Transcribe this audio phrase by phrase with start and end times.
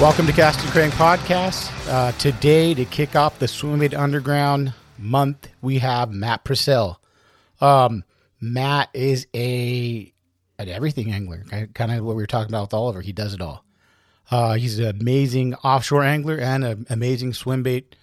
[0.00, 1.72] Welcome to Cast and Crank Podcast.
[1.88, 7.00] Uh, today, to kick off the Swimbait Underground month, we have Matt Purcell.
[7.60, 8.04] Um,
[8.40, 10.12] Matt is a
[10.60, 13.00] an everything angler, kind of what we were talking about with Oliver.
[13.00, 13.64] He does it all.
[14.30, 17.96] Uh, he's an amazing offshore angler and an amazing swim bait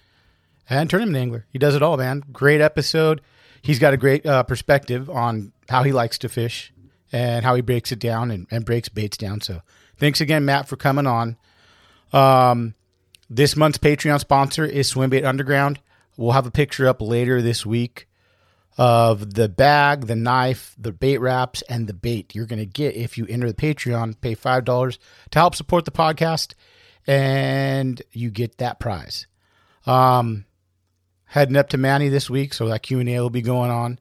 [0.68, 1.46] and tournament angler.
[1.50, 2.24] He does it all, man.
[2.30, 3.22] Great episode.
[3.62, 6.74] He's got a great uh, perspective on how he likes to fish
[7.10, 9.40] and how he breaks it down and, and breaks baits down.
[9.40, 9.62] So,
[9.96, 11.38] thanks again, Matt, for coming on.
[12.12, 12.74] Um,
[13.28, 15.80] this month's Patreon sponsor is Swimbait Underground.
[16.16, 18.08] We'll have a picture up later this week
[18.78, 22.94] of the bag, the knife, the bait wraps, and the bait you're going to get
[22.94, 24.20] if you enter the Patreon.
[24.20, 24.98] Pay five dollars
[25.30, 26.54] to help support the podcast,
[27.06, 29.26] and you get that prize.
[29.86, 30.44] Um,
[31.26, 33.98] heading up to Manny this week, so that Q and A will be going on,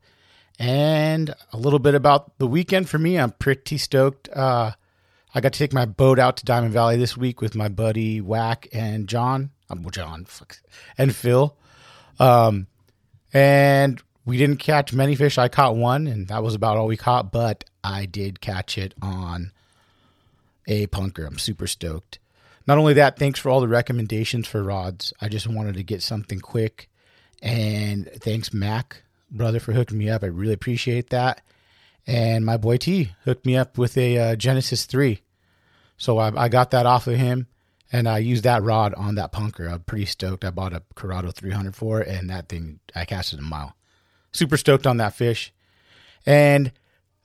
[0.60, 3.18] and a little bit about the weekend for me.
[3.18, 4.30] I'm pretty stoked.
[4.30, 4.72] Uh,
[5.36, 8.22] I got to take my boat out to Diamond Valley this week with my buddy
[8.22, 9.52] Whack and John.
[9.70, 10.58] Um, John, fuck,
[10.98, 11.58] and Phil.
[12.20, 12.68] Um,
[13.34, 15.38] and we didn't catch many fish.
[15.38, 17.34] I caught one, and that was about all we caught.
[17.34, 19.52] But I did catch it on
[20.68, 21.28] a punker.
[21.28, 22.20] I'm super stoked.
[22.66, 25.14] Not only that, thanks for all the recommendations for rods.
[25.20, 26.90] I just wanted to get something quick,
[27.42, 30.24] and thanks Mac brother for hooking me up.
[30.24, 31.42] I really appreciate that.
[32.08, 35.22] And my boy T hooked me up with a uh, Genesis three.
[35.98, 37.48] So I, I got that off of him
[37.92, 39.72] and I used that rod on that punker.
[39.72, 40.44] I'm pretty stoked.
[40.44, 43.76] I bought a Curado 300 for it, and that thing, I cast it a mile.
[44.32, 45.54] Super stoked on that fish.
[46.26, 46.72] And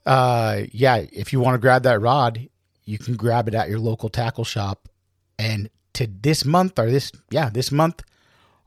[0.07, 2.49] uh, yeah, if you want to grab that rod,
[2.85, 4.89] you can grab it at your local tackle shop.
[5.39, 8.03] And to this month, or this, yeah, this month,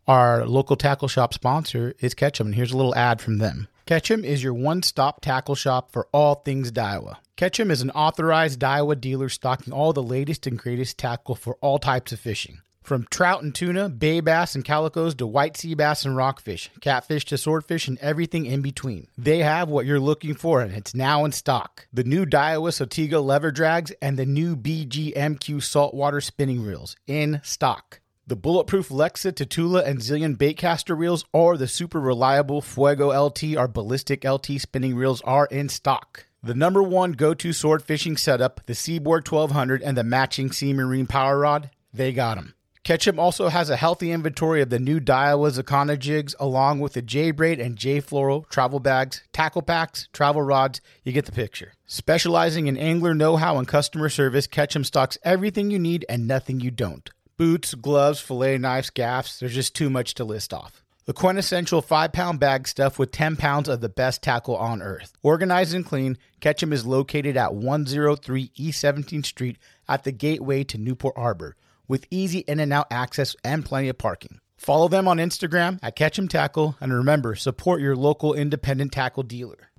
[0.08, 2.48] our local tackle shop sponsor is Ketchum.
[2.48, 3.68] And here's a little ad from them.
[3.86, 7.18] Ketchum is your one stop tackle shop for all things Daiwa.
[7.36, 11.80] Ketchum is an authorized Daiwa dealer stocking all the latest and greatest tackle for all
[11.80, 12.60] types of fishing.
[12.84, 17.26] From trout and tuna, bay bass and calicos to white sea bass and rockfish, catfish
[17.26, 19.08] to swordfish, and everything in between.
[19.18, 21.88] They have what you're looking for, and it's now in stock.
[21.92, 28.00] The new Daiwa Saltiga lever drags and the new BGMQ saltwater spinning reels in stock.
[28.28, 33.68] The bulletproof Lexa, Tatula, and Zillion baitcaster reels or the super reliable Fuego LT or
[33.68, 36.28] Ballistic LT spinning reels are in stock.
[36.46, 40.74] The number one go to sword fishing setup, the Seaborg 1200, and the matching Sea
[40.74, 42.54] Marine Power Rod, they got them.
[42.84, 47.02] Ketchum also has a healthy inventory of the new Daiwa Zakana jigs, along with the
[47.02, 50.82] J Braid and J Floral travel bags, tackle packs, travel rods.
[51.04, 51.72] You get the picture.
[51.86, 56.60] Specializing in angler know how and customer service, Ketchum stocks everything you need and nothing
[56.60, 59.40] you don't boots, gloves, fillet knives, gaffs.
[59.40, 60.83] There's just too much to list off.
[61.06, 65.12] The quintessential 5 pound bag stuff with 10 pounds of the best tackle on earth.
[65.22, 69.58] Organized and clean, Ketchum is located at 103 E 17th Street
[69.90, 71.58] at the gateway to Newport Harbor,
[71.90, 74.40] with easy in and out access and plenty of parking.
[74.56, 79.72] Follow them on Instagram at Ketchum Tackle, and remember, support your local independent tackle dealer.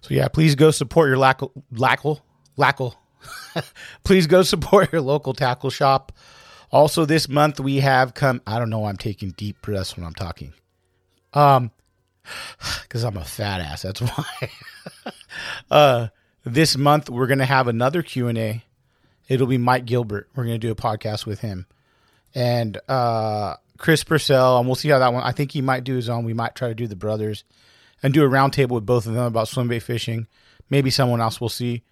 [0.00, 2.24] So yeah, please go support your lackle, lackle,
[2.56, 2.94] lackle.
[4.04, 6.12] please go support your local tackle shop.
[6.70, 8.42] Also, this month we have come.
[8.46, 8.84] I don't know.
[8.84, 10.52] I'm taking deep breaths when I'm talking.
[11.32, 11.70] Um,
[12.82, 13.82] because I'm a fat ass.
[13.82, 14.50] That's why.
[15.70, 16.08] uh,
[16.44, 18.64] this month we're gonna have another Q and A.
[19.28, 20.28] It'll be Mike Gilbert.
[20.34, 21.66] We're gonna do a podcast with him,
[22.34, 25.22] and uh, Chris Purcell, and we'll see how that one.
[25.22, 26.24] I think he might do his own.
[26.24, 27.44] We might try to do the brothers,
[28.02, 30.26] and do a roundtable with both of them about swimbait fishing.
[30.70, 31.40] Maybe someone else.
[31.40, 31.82] We'll see.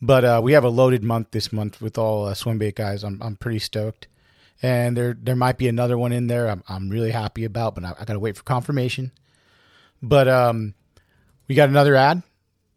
[0.00, 3.04] But uh, we have a loaded month this month with all uh, swimbait guys.
[3.04, 4.08] I'm I'm pretty stoked
[4.62, 6.48] and there there might be another one in there.
[6.48, 9.12] I'm I'm really happy about, but I, I got to wait for confirmation.
[10.02, 10.74] But um,
[11.48, 12.22] we got another ad.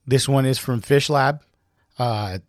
[0.06, 1.42] This one is from Fish Lab.
[2.00, 2.40] Uh,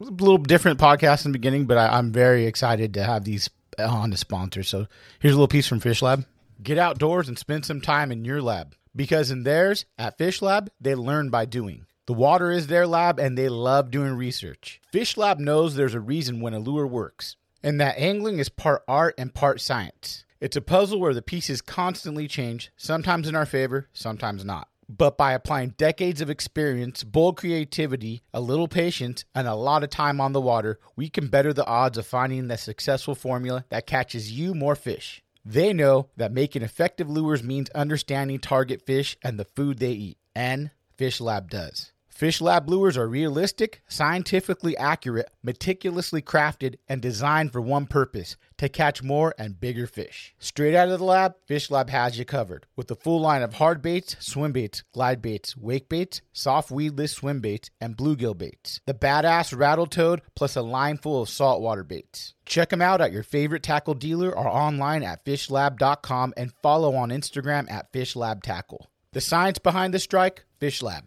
[0.00, 3.48] a little different podcast in the beginning, but I, I'm very excited to have these
[3.78, 4.62] on the sponsor.
[4.62, 4.86] So
[5.20, 6.24] here's a little piece from Fish Lab.
[6.62, 10.70] Get outdoors and spend some time in your lab because in theirs, at Fish Lab,
[10.80, 11.84] they learn by doing.
[12.06, 14.80] The water is their lab and they love doing research.
[14.92, 18.84] Fish Lab knows there's a reason when a lure works, and that angling is part
[18.86, 20.24] art and part science.
[20.40, 24.68] It's a puzzle where the pieces constantly change, sometimes in our favor, sometimes not.
[24.88, 29.90] But by applying decades of experience, bold creativity, a little patience, and a lot of
[29.90, 33.88] time on the water, we can better the odds of finding the successful formula that
[33.88, 35.24] catches you more fish.
[35.44, 40.18] They know that making effective lures means understanding target fish and the food they eat,
[40.36, 41.90] and Fish Lab does.
[42.16, 48.70] Fish Lab lures are realistic, scientifically accurate, meticulously crafted, and designed for one purpose to
[48.70, 50.34] catch more and bigger fish.
[50.38, 53.52] Straight out of the lab, Fish Lab has you covered with a full line of
[53.52, 58.80] hard baits, swim baits, glide baits, wake baits, soft weedless swim baits, and bluegill baits.
[58.86, 62.32] The badass rattle toad plus a line full of saltwater baits.
[62.46, 67.10] Check them out at your favorite tackle dealer or online at fishlab.com and follow on
[67.10, 68.86] Instagram at fishlabtackle.
[69.12, 71.04] The science behind the strike, Fish Lab.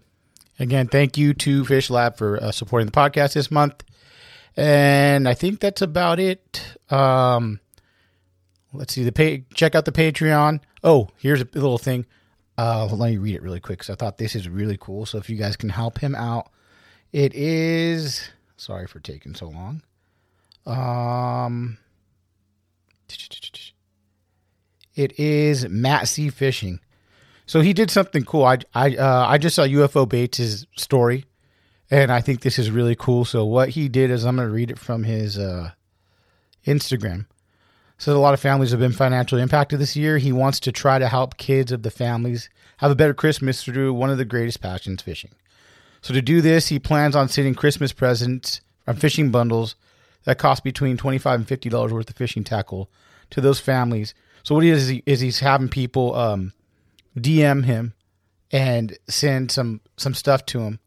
[0.59, 3.83] Again, thank you to Fish Lab for uh, supporting the podcast this month.
[4.57, 6.75] And I think that's about it.
[6.89, 7.61] Um,
[8.73, 9.45] let's see the pay.
[9.53, 10.59] Check out the Patreon.
[10.83, 12.06] Oh, here's a little thing.
[12.57, 15.06] Uh, let me read it really quick because I thought this is really cool.
[15.06, 16.51] So if you guys can help him out,
[17.13, 18.29] it is.
[18.57, 19.81] Sorry for taking so long.
[20.65, 21.77] Um,
[24.94, 26.81] it is Matt C Fishing.
[27.50, 28.46] So he did something cool.
[28.46, 31.25] I I uh, I just saw UFO Baits' story,
[31.90, 33.25] and I think this is really cool.
[33.25, 35.72] So what he did is I'm going to read it from his uh,
[36.68, 37.25] Instagram.
[37.98, 40.19] So a lot of families have been financially impacted this year.
[40.19, 43.95] He wants to try to help kids of the families have a better Christmas through
[43.95, 45.31] one of the greatest passions, fishing.
[46.02, 49.74] So to do this, he plans on sending Christmas presents from fishing bundles
[50.25, 52.92] that cost between twenty five and fifty dollars worth of fishing tackle
[53.31, 54.13] to those families.
[54.44, 56.54] So what he is, is he's having people um,
[57.19, 57.94] DM him
[58.51, 60.80] and send some some stuff to him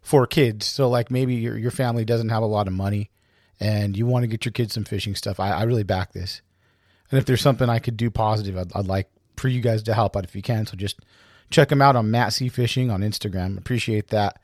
[0.00, 0.66] for kids.
[0.66, 3.10] So like maybe your your family doesn't have a lot of money
[3.60, 5.40] and you want to get your kids some fishing stuff.
[5.40, 6.42] I, I really back this.
[7.10, 9.94] And if there's something I could do positive, I'd, I'd like for you guys to
[9.94, 10.66] help out if you can.
[10.66, 11.00] So just
[11.50, 13.58] check him out on Matt C Fishing on Instagram.
[13.58, 14.40] Appreciate that.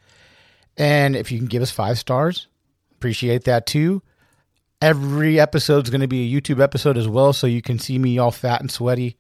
[0.77, 2.49] And if you can give us five stars,
[2.93, 4.03] appreciate that too.
[4.83, 7.99] Every episode is going to be a YouTube episode as well, so you can see
[7.99, 9.17] me all fat and sweaty.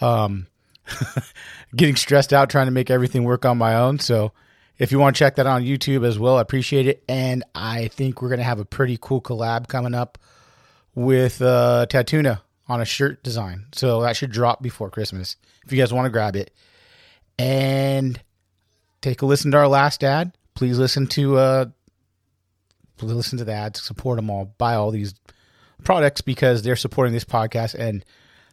[0.00, 0.46] Um,
[1.76, 3.98] getting stressed out trying to make everything work on my own.
[3.98, 4.32] So
[4.78, 7.02] if you want to check that on YouTube as well, I appreciate it.
[7.08, 10.18] And I think we're going to have a pretty cool collab coming up
[10.94, 13.66] with uh, Tatuna on a shirt design.
[13.72, 16.50] So that should drop before Christmas if you guys want to grab it.
[17.38, 18.20] And
[19.02, 20.32] take a listen to our last ad.
[20.54, 21.66] Please listen to uh,
[23.02, 25.14] listen to the ads, support them all, buy all these
[25.84, 28.04] products because they're supporting this podcast and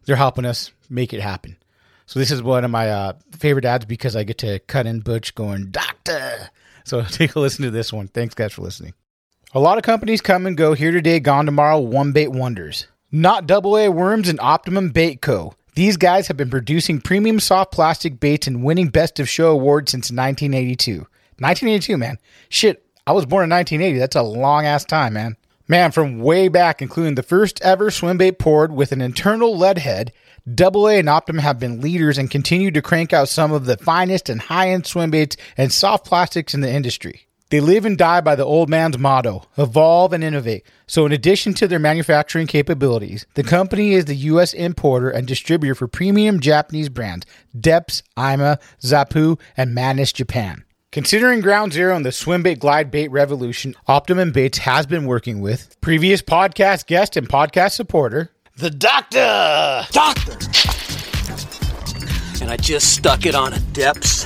[0.06, 1.56] they're helping us make it happen.
[2.06, 5.00] So this is one of my uh, favorite ads because I get to cut in
[5.00, 6.50] Butch going doctor.
[6.84, 8.08] So take a listen to this one.
[8.08, 8.94] Thanks guys for listening.
[9.54, 11.80] A lot of companies come and go here today, gone tomorrow.
[11.80, 12.88] One bait wonders.
[13.12, 15.54] Not Double A Worms and Optimum Bait Co.
[15.76, 19.92] These guys have been producing premium soft plastic baits and winning Best of Show awards
[19.92, 20.98] since 1982.
[21.40, 22.18] 1982, man.
[22.50, 24.00] Shit, I was born in 1980.
[24.00, 25.38] That's a long ass time, man.
[25.68, 29.78] Man, from way back, including the first ever swim bait poured with an internal lead
[29.78, 30.12] head
[30.52, 33.78] Double A and Optimum have been leaders and continue to crank out some of the
[33.78, 37.28] finest and high end swim baits and soft plastics in the industry.
[37.50, 40.66] They live and die by the old man's motto evolve and innovate.
[40.86, 44.54] So, in addition to their manufacturing capabilities, the company is the U.S.
[44.54, 47.26] importer and distributor for premium Japanese brands
[47.58, 50.66] Deps, Ima, Zappu, and Madness Japan.
[50.92, 55.40] Considering ground zero in the swim bait glide bait revolution, Optimum Baits has been working
[55.40, 59.86] with previous podcast guest and podcast supporter, the doctor.
[59.92, 60.34] Doctor.
[62.42, 64.24] And I just stuck it on a Deps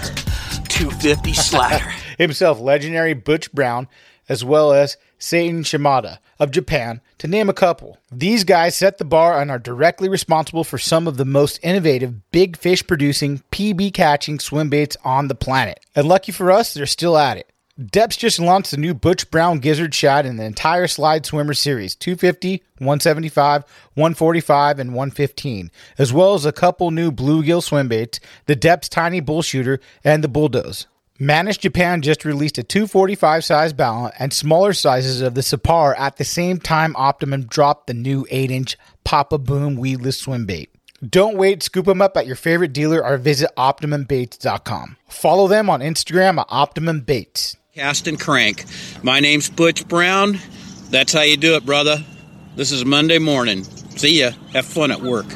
[0.67, 1.89] 250 slider.
[2.17, 3.87] Himself, legendary Butch Brown,
[4.27, 7.97] as well as Satan Shimada of Japan, to name a couple.
[8.11, 12.31] These guys set the bar and are directly responsible for some of the most innovative
[12.31, 15.79] big fish producing, PB catching swim baits on the planet.
[15.95, 17.51] And lucky for us, they're still at it.
[17.79, 21.93] Deps just launched the new Butch Brown Gizzard Shad in the entire Slide Swimmer series
[21.93, 25.69] 250, 175, 145, and 115,
[25.99, 30.23] as well as a couple new bluegill swim baits, the Deps Tiny Bull Shooter, and
[30.23, 30.87] the Bulldoze.
[31.19, 36.17] Madness Japan just released a 245 size balance and smaller sizes of the Sapar at
[36.17, 40.71] the same time Optimum dropped the new 8 inch Papa Boom weedless swim bait.
[41.07, 44.97] Don't wait, scoop them up at your favorite dealer or visit OptimumBaits.com.
[45.07, 47.55] Follow them on Instagram at Optimum Baits.
[47.77, 48.65] Cast and crank.
[49.03, 50.39] My name's Butch Brown.
[50.89, 52.03] That's how you do it, brother.
[52.55, 53.65] This is Monday morning.
[53.65, 54.31] See ya.
[54.53, 55.27] Have fun at work,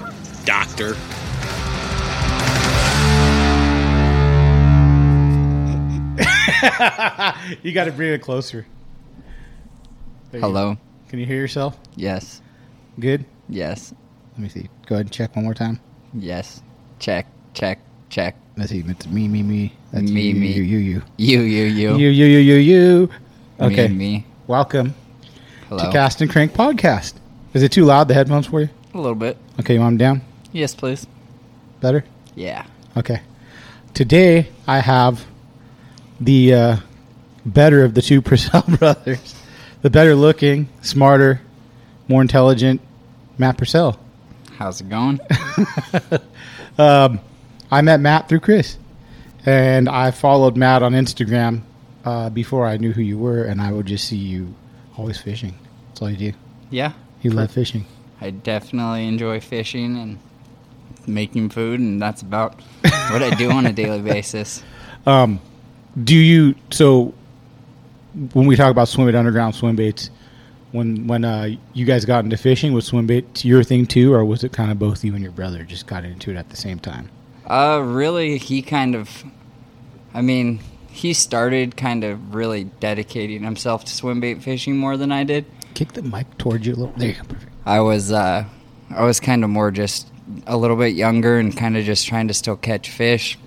[0.43, 0.87] doctor.
[7.61, 8.65] you got to bring it closer.
[10.31, 10.71] There Hello.
[10.71, 10.77] You
[11.09, 11.77] Can you hear yourself?
[11.95, 12.41] Yes.
[12.99, 13.23] Good?
[13.49, 13.93] Yes.
[14.31, 14.67] Let me see.
[14.87, 15.79] Go ahead and check one more time.
[16.11, 16.63] Yes.
[16.97, 17.77] Check, check,
[18.09, 18.35] check.
[18.57, 18.83] Let's see.
[18.85, 19.73] It's me, me, me.
[19.91, 20.47] That's Me, you, me.
[20.51, 21.39] you, you, you, You.
[21.41, 21.63] You.
[21.63, 21.97] You.
[21.97, 23.09] you, you, you, you, you.
[23.59, 23.87] Okay.
[23.87, 23.95] Me.
[23.95, 24.25] Me.
[24.47, 24.93] Welcome
[25.69, 25.85] Hello.
[25.85, 27.13] to Cast and Crank podcast.
[27.53, 28.07] Is it too loud?
[28.07, 28.69] The headphones for you?
[28.93, 29.37] A little bit.
[29.59, 30.21] Okay, you want them down?
[30.51, 31.07] Yes, please.
[31.79, 32.03] Better.
[32.35, 32.65] Yeah.
[32.97, 33.21] Okay.
[33.93, 35.25] Today I have
[36.19, 36.77] the uh,
[37.45, 39.35] better of the two Purcell brothers,
[39.81, 41.41] the better looking, smarter,
[42.07, 42.81] more intelligent
[43.37, 43.97] Matt Purcell.
[44.57, 45.19] How's it going?
[47.71, 48.77] I met Matt through Chris,
[49.45, 51.61] and I followed Matt on Instagram
[52.03, 54.53] uh, before I knew who you were, and I would just see you
[54.97, 55.53] always fishing.
[55.87, 56.37] That's all you do.
[56.69, 56.93] yeah.
[57.21, 57.85] You love fishing.
[58.19, 60.17] I definitely enjoy fishing and
[61.05, 64.63] making food, and that's about what I do on a daily basis.
[65.05, 67.13] Do you so
[68.33, 70.09] when we talk about swim bait underground swim baits,
[70.71, 74.25] when when uh, you guys got into fishing, was swim bait your thing too, or
[74.25, 76.55] was it kind of both you and your brother just got into it at the
[76.57, 77.09] same time?
[77.51, 79.25] Uh, really, he kind of,
[80.13, 85.11] I mean, he started kind of really dedicating himself to swim bait fishing more than
[85.11, 85.45] I did.
[85.73, 86.93] Kick the mic towards you a little.
[86.95, 87.23] There you go.
[87.23, 87.51] Perfect.
[87.65, 88.45] I was, uh,
[88.89, 90.07] I was kind of more just
[90.47, 93.37] a little bit younger and kind of just trying to still catch fish,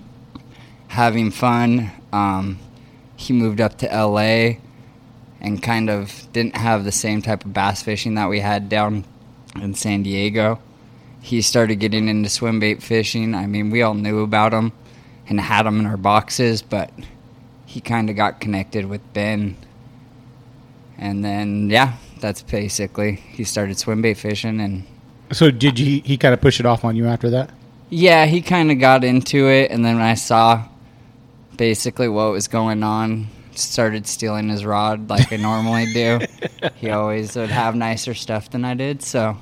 [0.87, 1.91] having fun.
[2.13, 2.59] Um,
[3.15, 4.59] he moved up to LA
[5.41, 9.03] and kind of didn't have the same type of bass fishing that we had down
[9.55, 10.59] in San Diego.
[11.25, 13.33] He started getting into swim bait fishing.
[13.33, 14.71] I mean, we all knew about him
[15.27, 16.91] and had him in our boxes, but
[17.65, 19.57] he kind of got connected with Ben.
[20.99, 24.85] And then, yeah, that's basically he started swim bait fishing and
[25.31, 26.01] So did you?
[26.05, 27.49] He kind of push it off on you after that.
[27.89, 30.63] yeah, he kind of got into it, and then I saw
[31.57, 36.19] basically what was going on, started stealing his rod like I normally do.
[36.75, 39.37] he always would have nicer stuff than I did, so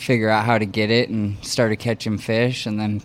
[0.00, 3.02] figure out how to get it and started catching fish, and then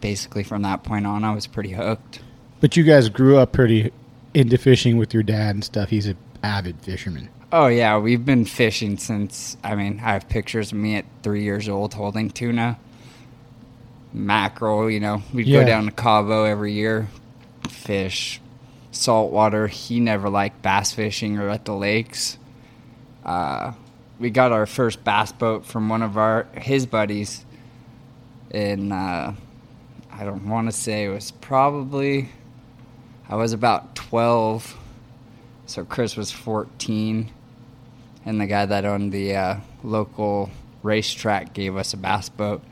[0.00, 2.20] basically from that point on, I was pretty hooked.
[2.60, 3.92] But you guys grew up pretty
[4.34, 5.88] into fishing with your dad and stuff.
[5.90, 7.28] He's an avid fisherman.
[7.52, 9.56] Oh yeah, we've been fishing since.
[9.64, 12.78] I mean, I have pictures of me at three years old holding tuna,
[14.12, 14.90] mackerel.
[14.90, 15.60] You know, we'd Yeah.
[15.60, 17.08] go down to Cabo every year,
[17.68, 18.40] fish,
[18.90, 19.66] saltwater.
[19.68, 22.38] He never liked bass fishing or at the lakes.
[23.24, 23.72] Uh,
[24.18, 27.44] we got our first bass boat from one of our his buddies.
[28.50, 29.34] In uh,
[30.10, 32.30] I don't want to say it was probably
[33.28, 34.76] I was about twelve.
[35.68, 37.30] So Chris was 14,
[38.24, 40.48] and the guy that owned the uh, local
[40.82, 42.62] racetrack gave us a bass boat,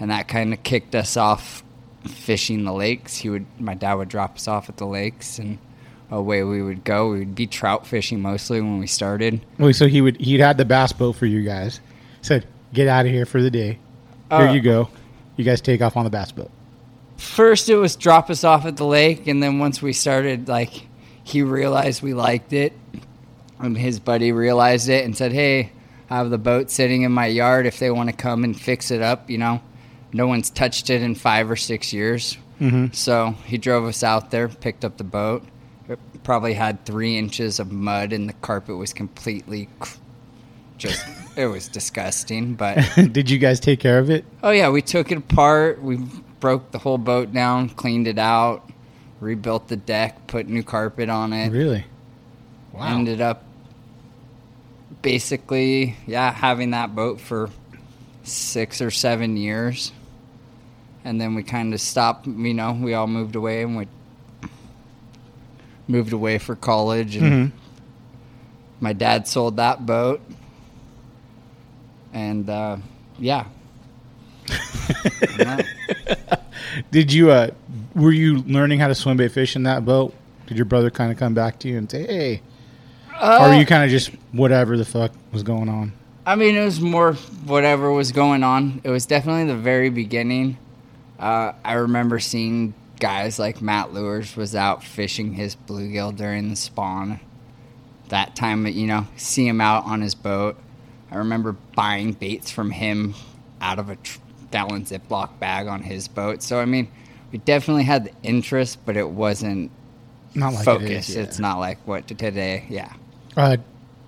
[0.00, 1.62] and that kind of kicked us off
[2.06, 3.18] fishing the lakes.
[3.18, 5.58] He would, my dad would drop us off at the lakes, and
[6.10, 7.10] away we would go.
[7.10, 9.40] We would be trout fishing mostly when we started.
[9.58, 11.80] Well, so he would he'd had the bass boat for you guys.
[12.22, 13.78] Said, "Get out of here for the day.
[14.30, 14.88] Here Uh, you go.
[15.36, 16.50] You guys take off on the bass boat."
[17.16, 20.86] First, it was drop us off at the lake, and then once we started, like,
[21.24, 22.72] he realized we liked it,
[23.58, 25.72] and his buddy realized it and said, "Hey,
[26.10, 27.66] I have the boat sitting in my yard.
[27.66, 29.60] If they want to come and fix it up, you know,
[30.12, 32.86] no one's touched it in five or six years." Mm-hmm.
[32.92, 35.44] So he drove us out there, picked up the boat.
[36.28, 39.96] Probably had three inches of mud, and the carpet was completely cr-
[40.76, 41.02] just.
[41.38, 42.86] it was disgusting, but.
[43.12, 44.26] Did you guys take care of it?
[44.42, 45.80] Oh yeah, we took it apart.
[45.82, 45.96] We
[46.38, 48.68] broke the whole boat down, cleaned it out,
[49.20, 51.48] rebuilt the deck, put new carpet on it.
[51.48, 51.86] Really?
[52.74, 52.98] Wow.
[52.98, 53.44] Ended up
[55.00, 57.48] basically, yeah, having that boat for
[58.22, 59.92] six or seven years.
[61.04, 63.88] And then we kind of stopped, you know, we all moved away and we
[65.88, 67.50] moved away for college and
[68.80, 70.20] my dad sold that boat.
[72.12, 72.76] And uh,
[73.18, 73.46] yeah.
[76.90, 77.30] Did you?
[77.30, 77.50] uh
[77.94, 80.14] Were you learning how to swim bait fish in that boat?
[80.46, 82.42] Did your brother kind of come back to you and say, "Hey,"
[83.20, 85.92] or were you kind of just whatever the fuck was going on?
[86.24, 87.14] I mean, it was more
[87.44, 88.80] whatever was going on.
[88.84, 90.56] It was definitely the very beginning.
[91.18, 96.56] Uh, I remember seeing guys like Matt Lures was out fishing his bluegill during the
[96.56, 97.20] spawn.
[98.08, 100.56] That time, you know, see him out on his boat.
[101.10, 103.14] I remember buying baits from him
[103.60, 104.18] out of a tr-
[104.50, 106.42] gallon Ziploc bag on his boat.
[106.42, 106.88] So, I mean,
[107.32, 109.70] we definitely had the interest, but it wasn't
[110.34, 110.90] Not like focused.
[110.90, 111.16] it is.
[111.16, 111.22] yeah.
[111.22, 112.64] It's not like what today.
[112.68, 112.92] Yeah.
[113.36, 113.58] Uh,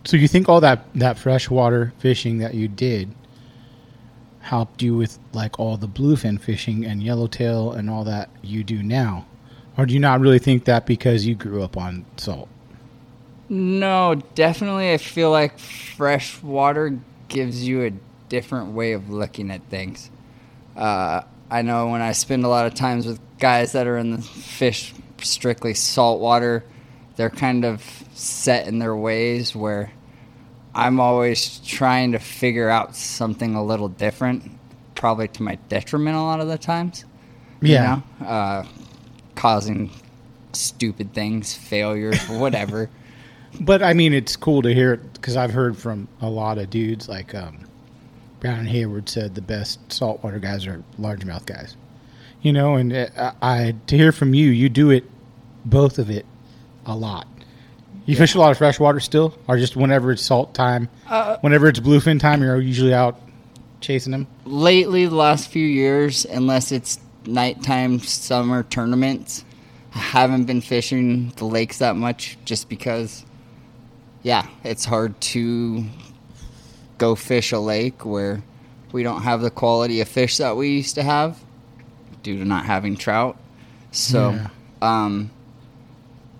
[0.04, 3.14] so you think all that that freshwater fishing that you did
[4.40, 8.82] helped you with like all the bluefin fishing and yellowtail and all that you do
[8.82, 9.26] now?
[9.76, 12.48] Or do you not really think that because you grew up on salt?
[13.48, 14.92] No, definitely.
[14.92, 17.92] I feel like fresh water gives you a
[18.28, 20.10] different way of looking at things.
[20.76, 24.12] Uh, I know when I spend a lot of times with guys that are in
[24.12, 26.64] the fish strictly saltwater,
[27.16, 27.82] they're kind of
[28.14, 29.90] set in their ways where
[30.74, 34.50] I'm always trying to figure out something a little different,
[34.94, 37.04] probably to my detriment a lot of the times.
[37.60, 38.00] you Yeah.
[38.20, 38.26] know?
[38.26, 38.66] uh,
[39.34, 39.90] causing
[40.52, 42.88] stupid things, failures, whatever.
[43.60, 46.70] But I mean, it's cool to hear it because I've heard from a lot of
[46.70, 47.58] dudes like um,
[48.38, 51.76] Brown and Hayward said the best saltwater guys are largemouth guys.
[52.42, 55.04] You know, and uh, I to hear from you, you do it,
[55.64, 56.24] both of it,
[56.86, 57.26] a lot.
[58.10, 60.88] You fish a lot of freshwater still, or just whenever it's salt time,
[61.42, 63.20] whenever it's bluefin time, you're usually out
[63.80, 64.26] chasing them.
[64.44, 69.42] lately the last few years unless it's nighttime summer tournaments
[69.94, 73.24] i haven't been fishing the lakes that much just because
[74.22, 75.84] yeah it's hard to
[76.98, 78.42] go fish a lake where
[78.92, 81.38] we don't have the quality of fish that we used to have
[82.22, 83.38] due to not having trout
[83.92, 84.48] so Yeah.
[84.82, 85.30] um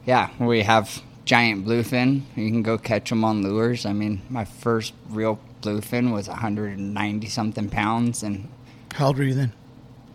[0.04, 2.22] yeah we have giant bluefin.
[2.34, 3.86] You can go catch them on lures.
[3.86, 8.48] I mean my first real bluefin was 190 something pounds and
[8.94, 9.52] How old were you then?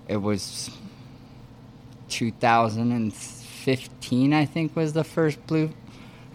[0.10, 0.70] it was
[2.10, 5.72] 2015 i think was the first blue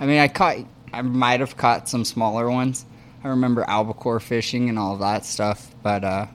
[0.00, 0.56] i mean i caught
[0.92, 2.84] i might have caught some smaller ones.
[3.22, 6.26] I remember albacore fishing and all that stuff but uh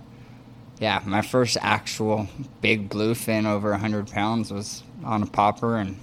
[0.80, 2.28] yeah my first actual
[2.62, 5.98] big bluefin over 100 pounds was on a popper and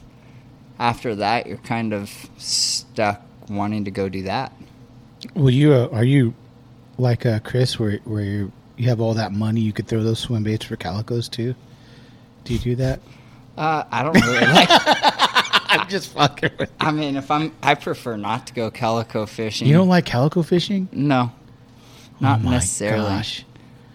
[0.79, 4.53] after that you're kind of stuck wanting to go do that
[5.35, 6.35] Well, you uh, are you
[6.99, 10.19] like uh, Chris, where where you you have all that money, you could throw those
[10.19, 11.55] swim baits for calicos too.
[12.45, 13.01] Do you do that?
[13.57, 14.69] uh, i don't really like
[15.73, 16.71] I'm just fucking with.
[16.81, 20.43] i mean if i'm i prefer not to go calico fishing You don't like calico
[20.43, 20.89] fishing?
[20.93, 21.31] No,
[22.21, 23.09] not oh necessarily.
[23.09, 23.45] Gosh.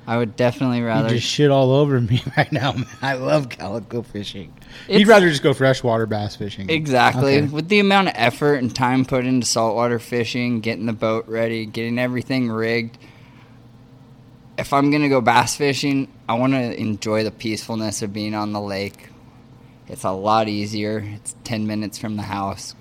[0.09, 1.09] I would definitely You rather.
[1.09, 2.87] just shit all over me right now, man.
[3.01, 4.53] I love calico fishing.
[4.87, 6.69] It's- You'd rather just go freshwater bass fishing.
[6.69, 7.47] exactly Okay.
[7.47, 11.65] with the amount of effort and time put into saltwater fishing, getting the boat ready,
[11.65, 12.97] getting everything rigged.
[14.57, 18.53] If I'm gonna go bass fishing, I want to enjoy the peacefulness of being on
[18.53, 19.09] the lake.
[19.87, 20.99] It's a lot easier.
[21.15, 22.75] It's ten minutes from the house.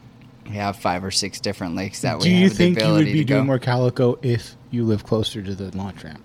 [0.49, 3.13] We have five or six different lakes that we Do you think you would be
[3.15, 3.35] to go.
[3.37, 6.23] doing more calico if you live closer to the launch ramp?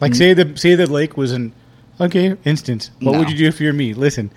[0.00, 0.16] Like Mm.
[0.16, 1.52] say the say the lake was an
[2.00, 2.90] okay instance.
[3.00, 3.94] What would you do if you're me?
[3.94, 4.30] Listen,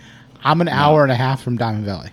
[0.44, 2.10] I'm an hour and a half from Diamond Valley.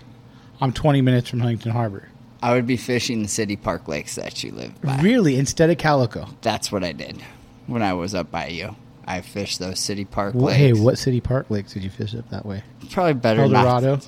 [0.61, 2.07] I'm 20 minutes from Huntington Harbor.
[2.41, 5.01] I would be fishing the city park lakes that you live by.
[5.01, 6.27] Really, instead of calico.
[6.41, 7.21] That's what I did
[7.67, 8.75] when I was up by you.
[9.07, 10.57] I fished those city park lakes.
[10.57, 12.63] hey, what city park lakes did you fish up that way?
[12.91, 13.95] Probably better El Dorado.
[13.95, 14.07] not.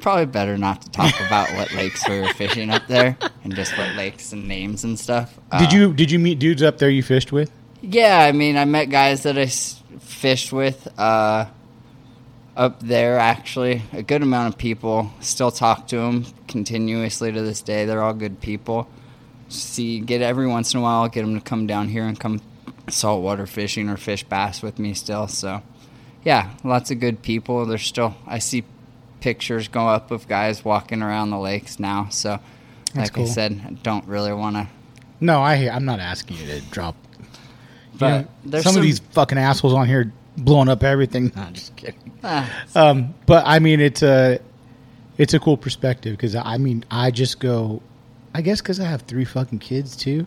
[0.00, 3.76] Probably better not to talk about what lakes we were fishing up there and just
[3.76, 5.38] what lakes and names and stuff.
[5.58, 7.50] Did Uh, you did you meet dudes up there you fished with?
[7.88, 11.46] Yeah, I mean, I met guys that I fished with uh,
[12.56, 13.16] up there.
[13.18, 15.12] Actually, a good amount of people.
[15.20, 17.84] Still talk to them continuously to this day.
[17.84, 18.88] They're all good people.
[19.48, 22.40] See, get every once in a while, get them to come down here and come
[22.88, 25.28] saltwater fishing or fish bass with me still.
[25.28, 25.62] So,
[26.24, 27.64] yeah, lots of good people.
[27.66, 28.64] There's still I see
[29.20, 32.08] pictures go up of guys walking around the lakes now.
[32.10, 32.40] So,
[32.94, 33.24] That's like cool.
[33.24, 34.66] I said, I don't really want to.
[35.20, 36.96] No, I I'm not asking you to drop.
[37.96, 41.32] You But know, there's some, some- of these fucking assholes on here blowing up everything.
[41.34, 42.12] No, I'm just kidding.
[42.22, 44.38] Ah, Um, but I mean, it's a
[45.18, 47.80] it's a cool perspective because I mean, I just go,
[48.34, 50.26] I guess because I have three fucking kids too,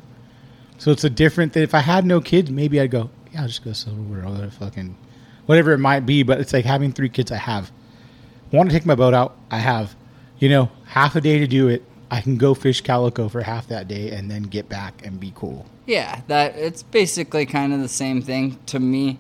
[0.78, 1.54] so it's a different.
[1.54, 4.26] That if I had no kids, maybe I'd go, yeah, I'll just go silverwater.
[4.26, 4.96] I'll go to fucking
[5.46, 6.24] whatever it might be.
[6.24, 7.32] But it's like having three kids.
[7.32, 7.72] I have
[8.52, 9.38] want to take my boat out.
[9.52, 9.96] I have,
[10.40, 11.84] you know, half a day to do it.
[12.12, 15.32] I can go fish calico for half that day and then get back and be
[15.36, 15.66] cool.
[15.86, 19.20] Yeah, that it's basically kind of the same thing to me.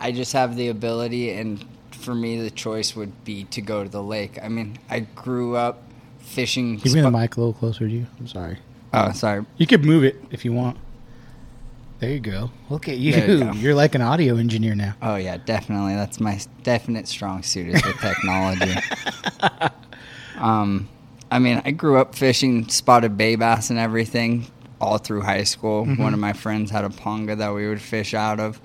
[0.00, 3.90] I just have the ability, and for me, the choice would be to go to
[3.90, 4.38] the lake.
[4.42, 5.82] I mean, I grew up
[6.20, 6.76] fishing.
[6.76, 8.06] Give me the mic a little closer to you.
[8.18, 8.58] I'm sorry.
[8.92, 9.44] Oh, sorry.
[9.56, 10.78] You could move it if you want.
[11.98, 12.50] There you go.
[12.70, 13.12] Look at you.
[13.12, 14.94] you You're like an audio engineer now.
[15.02, 15.94] Oh yeah, definitely.
[15.94, 18.74] That's my definite strong suit is with technology.
[20.38, 20.88] um,
[21.30, 24.46] I mean, I grew up fishing spotted bay bass and everything
[24.80, 25.84] all through high school.
[25.84, 28.60] One of my friends had a ponga that we would fish out of.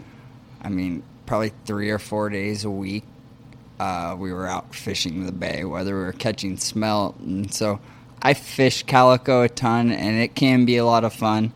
[0.62, 3.04] I mean, probably three or four days a week.
[3.80, 7.80] Uh, we were out fishing the bay, whether we were catching smelt, and so
[8.22, 11.52] I fish calico a ton, and it can be a lot of fun.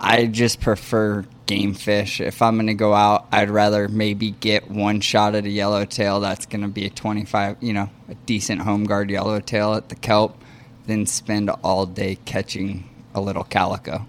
[0.00, 2.20] I just prefer game fish.
[2.20, 6.20] If I'm going to go out, I'd rather maybe get one shot at a yellowtail
[6.20, 9.96] that's going to be a 25, you know, a decent home guard yellowtail at the
[9.96, 10.40] kelp
[10.86, 14.06] than spend all day catching a little calico.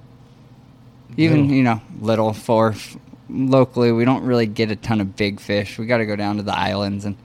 [1.17, 2.73] Even, you know, little for
[3.29, 5.77] locally, we don't really get a ton of big fish.
[5.77, 7.17] We got to go down to the islands and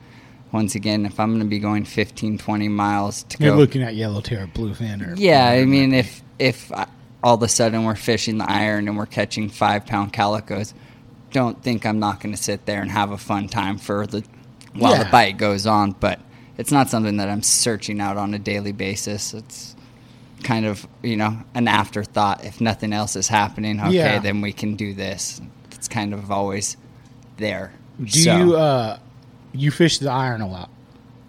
[0.51, 3.83] once again, if I'm going to be going 15, 20 miles to You're go looking
[3.83, 6.87] at yellowtail or bluefin or yeah, I mean, if if I-
[7.27, 10.73] all of a sudden we're fishing the iron and we're catching five pound calicos,
[11.31, 14.23] don't think I'm not going to sit there and have a fun time for the
[14.73, 15.03] while Yeah.
[15.03, 15.91] the bite goes on.
[15.91, 16.21] But
[16.57, 19.33] it's not something that I'm searching out on a daily basis.
[19.33, 19.75] It's
[20.41, 22.45] kind of you know an afterthought.
[22.45, 24.19] If nothing else is happening, okay, Yeah.
[24.19, 25.41] then we can do this.
[25.73, 26.77] It's kind of always
[27.35, 27.73] there.
[28.01, 28.99] do So, you uh
[29.51, 30.69] you fish the iron a lot?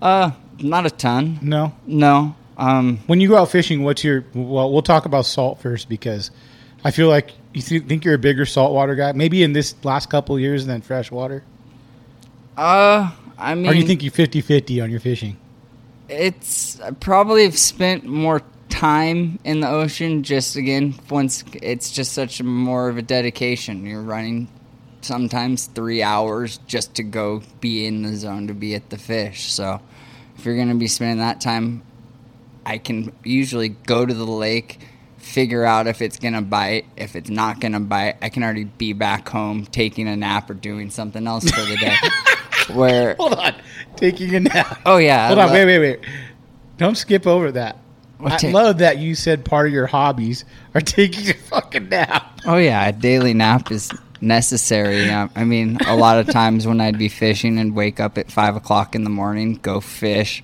[0.00, 0.30] uh
[0.61, 1.40] not a ton.
[1.42, 1.72] No.
[1.88, 2.37] No.
[2.59, 4.73] Um, When you go out fishing, what's your well?
[4.73, 6.31] We'll talk about salt first because
[6.85, 9.12] I feel like you th- think you're a bigger saltwater guy.
[9.12, 11.44] Maybe in this last couple years than freshwater,
[12.57, 15.37] uh, I mean, or do you think you 50-50 on your fishing?
[16.09, 18.40] it's I probably have spent more
[18.71, 23.85] time in the ocean just again once it's just such a more of a dedication
[23.85, 24.49] you're running
[25.03, 29.53] sometimes three hours just to go be in the zone to be at the fish
[29.53, 29.81] so
[30.37, 31.83] if you're going to be spending that time
[32.68, 34.78] i can usually go to the lake
[35.18, 38.42] figure out if it's going to bite if it's not going to bite i can
[38.42, 41.96] already be back home taking a nap or doing something else for the day
[42.74, 43.54] where Hold on,
[43.96, 44.81] taking a nap.
[44.87, 46.00] oh yeah Hold I on, lo- wait, wait, wait.
[46.76, 47.76] Don't skip over that.
[48.18, 52.40] What I love that you said part of your hobbies are taking a fucking nap.
[52.46, 55.09] Oh yeah, a daily nap is necessary.
[55.11, 58.31] Um, I mean, a lot of times when I'd be fishing and wake up at
[58.31, 60.42] five o'clock in the morning, go fish,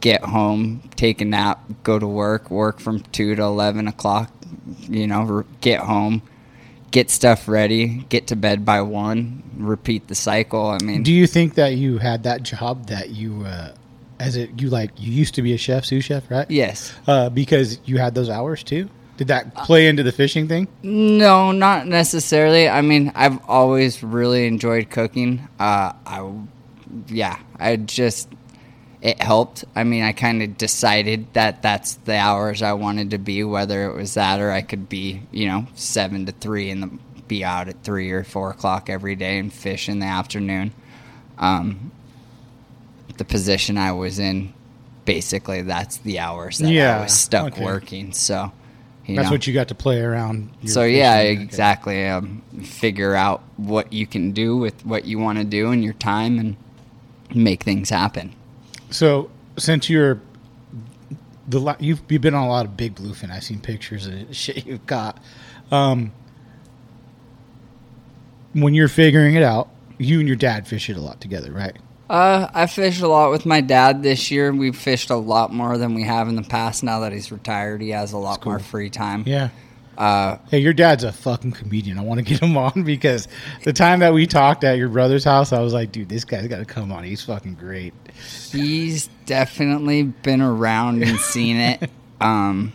[0.00, 4.30] get home, take a nap, go to work, work from two to eleven o'clock.
[4.88, 6.22] You know, get home,
[6.90, 10.68] get stuff ready, get to bed by one, repeat the cycle.
[10.68, 13.74] I mean, Do you think that you had that job that you, uh,
[14.20, 16.50] as it you like, you used to be a chef, sous chef, right?
[16.50, 16.94] yes.
[17.06, 18.88] Uh, because you had those hours too.
[19.16, 20.66] Did that play into the fishing thing?
[20.82, 22.68] No, not necessarily.
[22.68, 25.46] I mean, I've always really enjoyed cooking.
[25.58, 26.32] Uh, I,
[27.08, 28.28] yeah, I just
[29.04, 29.66] it helped.
[29.76, 33.84] I mean, I kind of decided that that's the hours I wanted to be, whether
[33.90, 37.68] it was that or I could be, you know, seven to three and be out
[37.68, 40.72] at three or four o'clock every day and fish in the afternoon.
[41.36, 41.92] Um,
[43.18, 44.54] the position I was in,
[45.04, 47.62] basically, that's the hours that Yeah, I was stuck okay.
[47.64, 48.12] working.
[48.14, 48.52] So,
[49.04, 49.32] you That's know.
[49.32, 50.48] what you got to play around.
[50.64, 51.16] So yeah.
[51.18, 51.32] Okay.
[51.32, 52.08] exactly.
[52.08, 55.92] Um, figure out what you can do with what you want to do in your
[55.92, 56.56] time and
[57.34, 58.34] make things happen.
[58.94, 60.20] So since you're
[61.48, 63.30] the you've you've been on a lot of big bluefin.
[63.30, 65.18] I've seen pictures of shit you've got.
[65.72, 66.12] Um,
[68.52, 71.76] when you're figuring it out, you and your dad fish it a lot together, right?
[72.08, 74.52] Uh, I fished a lot with my dad this year.
[74.52, 76.84] We've fished a lot more than we have in the past.
[76.84, 79.24] Now that he's retired, he has a lot more free time.
[79.26, 79.48] Yeah.
[79.96, 81.98] Uh, Hey, your dad's a fucking comedian.
[81.98, 83.28] I want to get him on because
[83.64, 86.46] the time that we talked at your brother's house, I was like, dude, this guy's
[86.48, 87.04] got to come on.
[87.04, 87.94] He's fucking great.
[88.52, 91.90] he's definitely been around and seen it.
[92.20, 92.72] Um,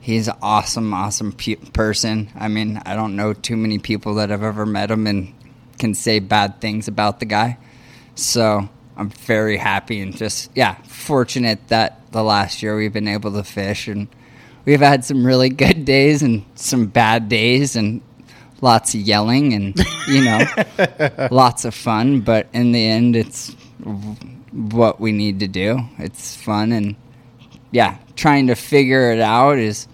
[0.00, 2.28] he's an awesome, awesome pe- person.
[2.34, 5.32] I mean, I don't know too many people that have ever met him and
[5.78, 7.56] can say bad things about the guy.
[8.16, 13.32] So I'm very happy and just, yeah, fortunate that the last year we've been able
[13.32, 14.08] to fish and
[14.64, 18.00] we've had some really good days and some bad days and
[18.60, 20.44] lots of yelling and, you know,
[21.30, 22.20] lots of fun.
[22.20, 23.54] But in the end, it's
[24.52, 25.80] what we need to do.
[25.98, 26.96] It's fun and
[27.70, 29.88] yeah, trying to figure it out is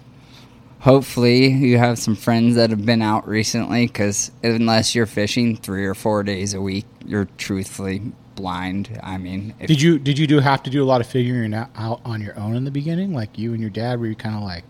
[0.81, 5.85] hopefully you have some friends that have been out recently because unless you're fishing three
[5.85, 8.99] or four days a week, you're truthfully blind.
[9.03, 11.53] I mean, if, Did you did you do have to do a lot of figuring
[11.53, 13.13] it out on your own in the beginning?
[13.13, 14.65] Like you and your dad, were you kind of like,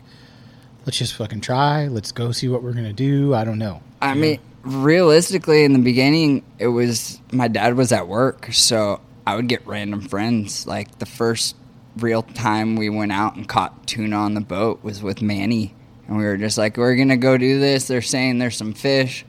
[0.87, 3.35] let's just fucking try, let's go see what we're gonna do.
[3.35, 3.83] I don't know.
[4.01, 9.37] I mean, realistically, in the beginning, it was my dad was at work, so I
[9.37, 10.67] would get random friends.
[10.67, 11.57] Like the first
[11.97, 15.75] real time we went out and caught tuna on the boat was with Manny,
[16.09, 19.25] and we were just like, "We're gonna go do this." They're saying there's some fish.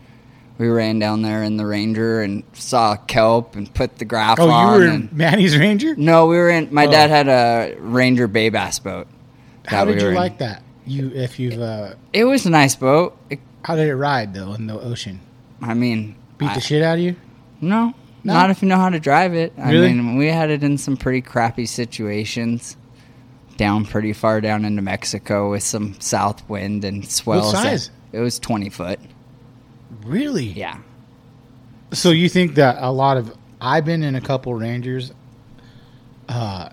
[0.57, 4.49] We ran down there in the Ranger and saw kelp and put the graph on.
[4.49, 5.95] Oh, you were in Manny's Ranger.
[5.97, 6.67] no, we were in.
[6.71, 6.91] My Oh.
[6.91, 9.07] dad had a Ranger Bay Bass boat.
[9.65, 10.15] How did we you in.
[10.15, 10.63] like that?
[10.85, 13.15] You if you've uh, It was a nice boat.
[13.29, 15.19] It- how did it ride though in the ocean?
[15.61, 17.15] I mean, Beat I- the shit out of you?
[17.61, 18.33] No, No?
[18.33, 19.53] not if you know how to drive it.
[19.57, 19.93] I Really?
[19.93, 22.75] mean, we had it in some pretty crappy situations.
[23.59, 27.53] Down pretty far down into Mexico with some south wind and swells.
[27.53, 27.91] What size?
[28.13, 29.01] It was twenty foot.
[30.05, 30.45] Really?
[30.45, 30.77] Yeah.
[31.91, 35.11] So you think that a lot of I've been in a couple Rangers.
[36.29, 36.69] Uh,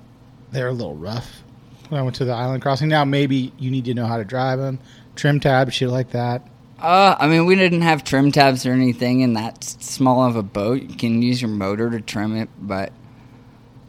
[0.53, 1.43] they're a little rough.
[1.89, 4.25] When I went to the island crossing, now maybe you need to know how to
[4.25, 4.79] drive them,
[5.17, 6.47] trim tabs, shit like that.
[6.79, 10.43] Uh, I mean, we didn't have trim tabs or anything in that small of a
[10.45, 10.83] boat.
[10.83, 12.93] You can use your motor to trim it, but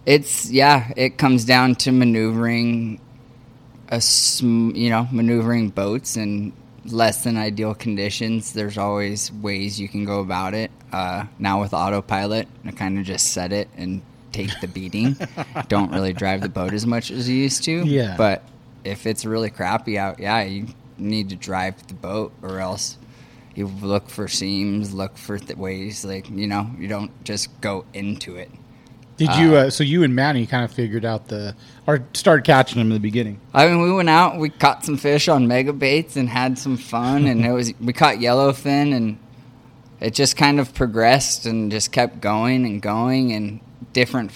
[0.08, 3.00] it's yeah, it comes down to maneuvering
[3.90, 6.54] a sm- you know maneuvering boats in
[6.86, 8.54] less than ideal conditions.
[8.54, 10.72] There's always ways you can go about it.
[10.94, 15.18] Uh, now with autopilot, I kind of just set it and take the beating.
[15.68, 17.86] Don't really drive the boat as much as you used to.
[17.86, 18.16] Yeah.
[18.18, 18.44] but
[18.86, 20.68] if it's really crappy out, yeah, you
[20.98, 22.98] need to drive the boat, or else
[23.56, 26.06] you look for seams, look for th- ways.
[26.06, 28.50] Like you know, you don't just go into it.
[29.18, 29.56] Did you?
[29.56, 31.56] Uh, so you and Manny kind of figured out the
[31.88, 33.42] or started catching them in the beginning.
[33.52, 36.78] I mean, we went out, we caught some fish on mega baits and had some
[36.78, 39.18] fun, and it was we caught yellowfin, and
[40.00, 43.60] it just kind of progressed and just kept going and going, and
[43.92, 44.32] different,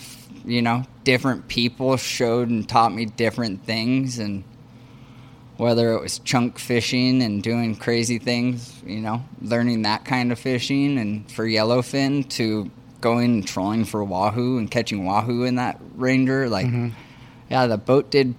[0.45, 4.43] you know, different people showed and taught me different things, and
[5.57, 10.39] whether it was chunk fishing and doing crazy things, you know, learning that kind of
[10.39, 15.79] fishing, and for yellowfin to going and trolling for wahoo and catching wahoo in that
[15.95, 16.67] ranger, like
[17.49, 18.35] yeah, the boat did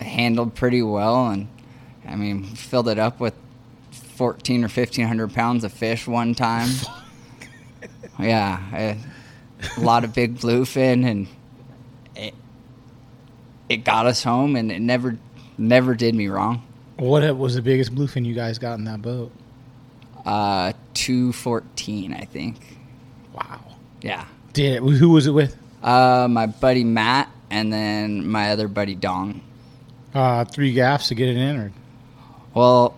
[0.00, 1.48] handled pretty well, and
[2.06, 3.34] I mean, filled it up with
[3.90, 6.70] fourteen or fifteen hundred pounds of fish one time.
[8.18, 8.98] yeah, I-
[9.76, 11.26] a lot of big bluefin, and
[12.14, 12.32] it
[13.68, 15.18] it got us home, and it never
[15.58, 16.62] never did me wrong.
[16.96, 19.32] What was the biggest bluefin you guys got in that boat?
[20.24, 22.78] Uh, two fourteen, I think.
[23.32, 23.60] Wow.
[24.02, 24.24] Yeah.
[24.52, 24.82] Did it?
[24.82, 25.56] Who was it with?
[25.82, 29.40] Uh, my buddy Matt, and then my other buddy Dong.
[30.14, 31.72] Uh, three gaffs to get it in, or
[32.54, 32.96] Well,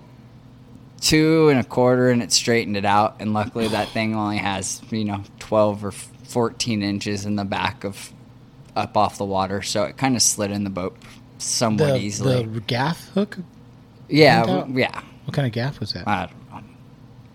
[1.00, 3.16] two and a quarter, and it straightened it out.
[3.20, 7.84] And luckily, that thing only has you know twelve or fourteen inches in the back
[7.84, 8.12] of
[8.76, 10.96] up off the water, so it kind of slid in the boat
[11.38, 12.44] somewhat the, easily.
[12.44, 13.38] the gaff hook.
[14.08, 15.02] yeah, w- yeah.
[15.24, 16.06] What kind of gaff was that?
[16.06, 16.70] I don't know.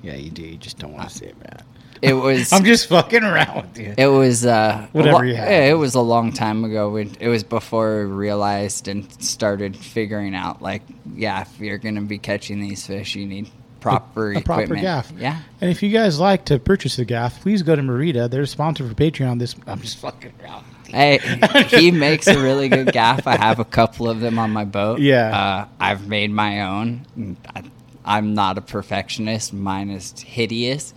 [0.02, 0.44] yeah, you do.
[0.44, 1.66] You just don't want to say it, Matt.
[2.06, 2.52] It was.
[2.54, 3.94] I'm just fucking around with you.
[3.98, 5.48] It was uh, a Whatever lo- you have.
[5.50, 6.96] it was a long time ago.
[6.96, 10.82] It was before we realized and started figuring out like,
[11.16, 14.82] yeah, if you're gonna be catching these fish, you need proper a proper equipment.
[14.82, 15.12] gaff.
[15.18, 18.28] Yeah, And if you guys like to purchase the gaff, please go to Merida.
[18.28, 19.40] They're a sponsor for Patreon.
[19.40, 20.66] This I'm just fucking around.
[20.88, 21.20] Hey,
[21.70, 23.28] he makes a really good gaff.
[23.28, 25.00] I have a couple of them on my boat.
[25.00, 25.38] Yeah.
[25.38, 27.38] Uh, I've made my own.
[27.56, 27.64] I,
[28.06, 29.52] I'm not a perfectionist.
[29.52, 30.94] Mine is hideous.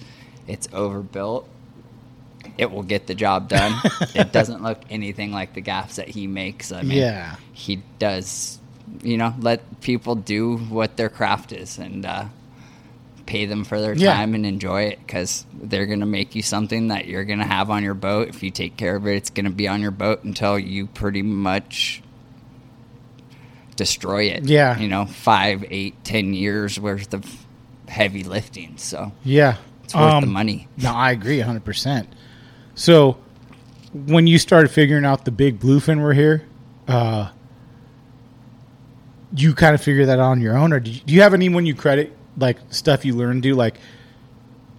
[0.48, 1.48] It's overbuilt.
[2.56, 3.80] It will get the job done.
[4.14, 6.72] it doesn't look anything like the gaffs that he makes.
[6.72, 7.36] I mean, Yeah.
[7.52, 8.58] he does,
[9.02, 12.24] you know, let people do what their craft is and uh,
[13.26, 14.14] pay them for their Yeah.
[14.14, 17.44] time and enjoy it because they're going to make you something that you're going to
[17.44, 18.28] have on your boat.
[18.28, 20.86] If you take care of it, it's going to be on your boat until you
[20.86, 22.02] pretty much
[23.76, 24.44] destroy it.
[24.44, 24.78] Yeah.
[24.78, 27.24] You know, five, eight, ten years worth of
[27.88, 28.76] heavy lifting.
[28.78, 29.56] So Yeah.
[29.88, 30.68] It's worth the Um, money.
[30.76, 32.06] No, I agree 100%.
[32.74, 33.16] So,
[34.06, 36.42] when you started figuring out the big bluefin were here,
[36.86, 37.28] uh,
[39.34, 41.34] you kind of figure that out on your own, or do you, do you have
[41.34, 43.54] anyone you credit, like stuff you learned to do?
[43.54, 43.78] Like,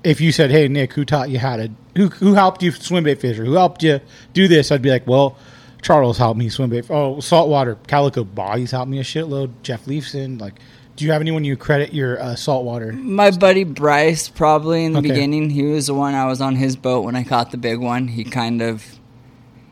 [0.04, 3.04] if you said, "Hey, Nick, who taught you how to who who helped you swim
[3.04, 4.00] bait fish, or who helped you
[4.34, 5.38] do this?" I'd be like, "Well,
[5.82, 6.86] Charles helped me swim bait.
[6.90, 9.50] Oh, saltwater Calico Bodies helped me a shitload.
[9.64, 10.56] Jeff Leafson, like."
[11.00, 12.92] Do you have anyone you credit your uh, saltwater?
[12.92, 15.08] My buddy Bryce, probably in the Okay.
[15.08, 17.80] beginning, he was the one I was on his boat when I caught the big
[17.80, 18.10] one.
[18.10, 18.86] He kind of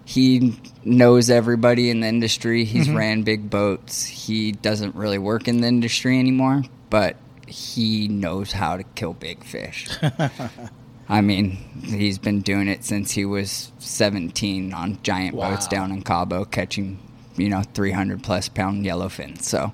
[0.05, 2.63] he knows everybody in the industry.
[2.63, 4.05] He's ran big boats.
[4.05, 9.43] He doesn't really work in the industry anymore, but he knows how to kill big
[9.43, 9.89] fish.
[11.09, 16.03] I mean, he's been doing it since he was 17 on giant boats down in
[16.03, 16.99] Cabo catching,
[17.35, 19.41] you know, 300 plus pound yellowfin.
[19.41, 19.73] So,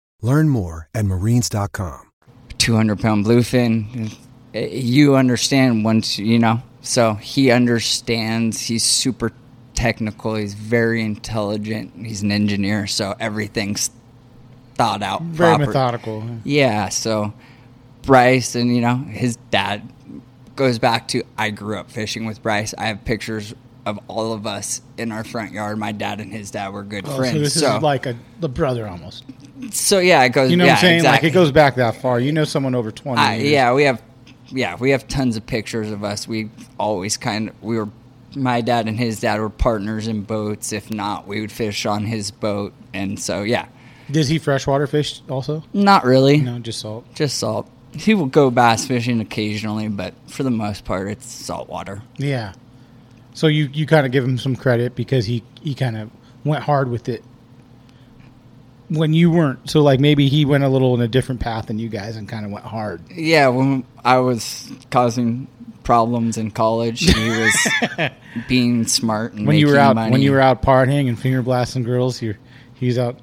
[0.21, 2.11] Learn more at marines.com.
[2.57, 4.15] 200 pound bluefin.
[4.53, 6.61] You understand once, you know.
[6.81, 8.61] So he understands.
[8.61, 9.31] He's super
[9.73, 10.35] technical.
[10.35, 11.93] He's very intelligent.
[12.05, 12.85] He's an engineer.
[12.87, 13.89] So everything's
[14.75, 15.21] thought out.
[15.23, 15.65] Very proper.
[15.65, 16.23] methodical.
[16.43, 16.89] Yeah.
[16.89, 17.33] So
[18.03, 19.91] Bryce and, you know, his dad
[20.55, 22.75] goes back to I grew up fishing with Bryce.
[22.77, 23.55] I have pictures
[23.85, 25.77] of all of us in our front yard.
[25.77, 27.33] My dad and his dad were good Oh, friends.
[27.33, 29.23] so this so, is like a the brother almost.
[29.71, 30.51] so yeah, it goes.
[30.51, 30.95] You know yeah, what I'm saying?
[30.97, 31.27] Exactly.
[31.27, 32.19] Like it goes back that far.
[32.19, 33.49] You know someone over 20 Uh, years.
[33.49, 34.01] yeah, we have,
[34.49, 36.27] yeah, we have tons of pictures of us.
[36.27, 37.89] We always kind of we were,
[38.35, 40.71] my dad and his dad were partners in boats.
[40.71, 43.65] If not, we would fish on his boat, and so yeah,
[44.11, 45.63] Does he freshwater fish also?
[45.73, 47.05] not really, No, just salt.
[47.15, 47.69] just salt.
[47.93, 52.01] He will go bass fishing occasionally, but for the most part, it's saltwater.
[52.17, 52.53] Yeah.
[53.33, 56.09] So you, you kind of give him some credit because he, he kind of
[56.43, 57.23] went hard with it
[58.89, 59.69] when you weren't.
[59.69, 62.27] So like maybe he went a little in a different path than you guys and
[62.27, 63.01] kind of went hard.
[63.09, 65.47] Yeah, when I was causing
[65.83, 67.67] problems in college, he was
[68.47, 70.11] being smart and When you were out money.
[70.11, 72.35] when you were out partying and finger blasting girls, you
[72.75, 73.17] he's out.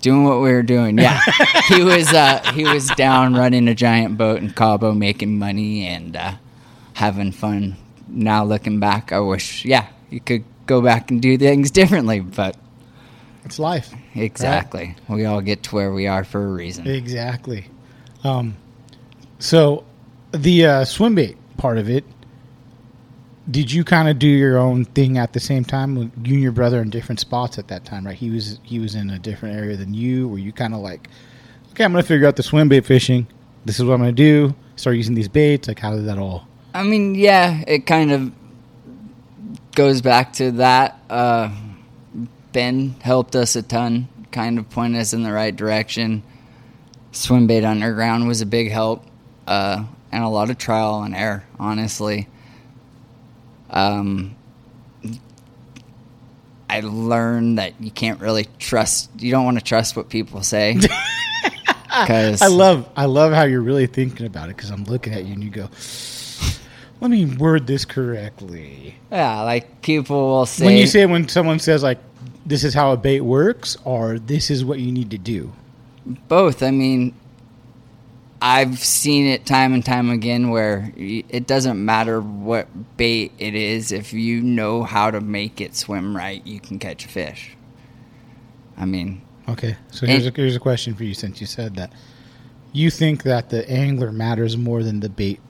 [0.00, 0.98] doing what we were doing.
[0.98, 1.20] Yeah,
[1.68, 6.16] he was uh, he was down running a giant boat in Cabo, making money and
[6.16, 6.32] uh,
[6.94, 7.76] having fun.
[8.12, 12.56] Now looking back, I wish yeah you could go back and do things differently, but
[13.44, 13.92] It's life.
[14.14, 16.86] exactly, we all get to where we are for a reason.
[16.86, 17.66] Exactly.
[18.22, 18.56] Um,
[19.38, 19.84] so
[20.32, 22.04] the uh, swim bait part of it,
[23.50, 25.96] did you kind of do your own thing at the same time?
[25.96, 28.16] You and your brother in different spots at that time, right?
[28.16, 30.28] He was he was in a different area than you.
[30.28, 31.08] Were you kind of like,
[31.72, 33.26] okay, I'm gonna figure out the swim bait fishing.
[33.64, 34.54] This is what I'm gonna do.
[34.76, 35.66] Start using these baits.
[35.66, 36.46] Like, how did that all?
[36.74, 38.32] I mean, yeah, it kind of
[39.74, 40.98] goes back to that.
[41.08, 41.50] Uh,
[42.52, 46.22] ben helped us a ton, kind of pointed us in the right direction.
[47.12, 49.04] Swimbait Underground was a big help,
[49.46, 52.26] uh, and a lot of trial and error, honestly.
[53.68, 54.34] Um,
[56.70, 60.78] I learned that you can't really trust, you don't want to trust what people say.
[61.92, 65.26] Because I love I love how you're really thinking about it because I'm looking at
[65.26, 65.68] you and you go,
[67.02, 68.94] let me word this correctly.
[69.10, 70.64] yeah, like people will say.
[70.64, 71.98] when you say when someone says like
[72.46, 75.52] this is how a bait works or this is what you need to do
[76.28, 76.62] both.
[76.62, 77.14] I mean,
[78.40, 83.92] I've seen it time and time again where it doesn't matter what bait it is.
[83.92, 87.56] If you know how to make it swim right, you can catch a fish.
[88.76, 91.92] I mean, okay so here's a, here's a question for you since you said that
[92.72, 95.40] you think that the angler matters more than the bait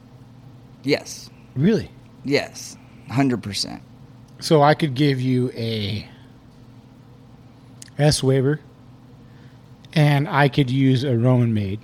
[0.83, 1.91] yes, really
[2.25, 2.77] yes,
[3.11, 3.83] hundred percent.
[4.41, 6.07] so i could give you a
[7.99, 8.61] S-Waver
[9.93, 11.81] and i could use a Roman Made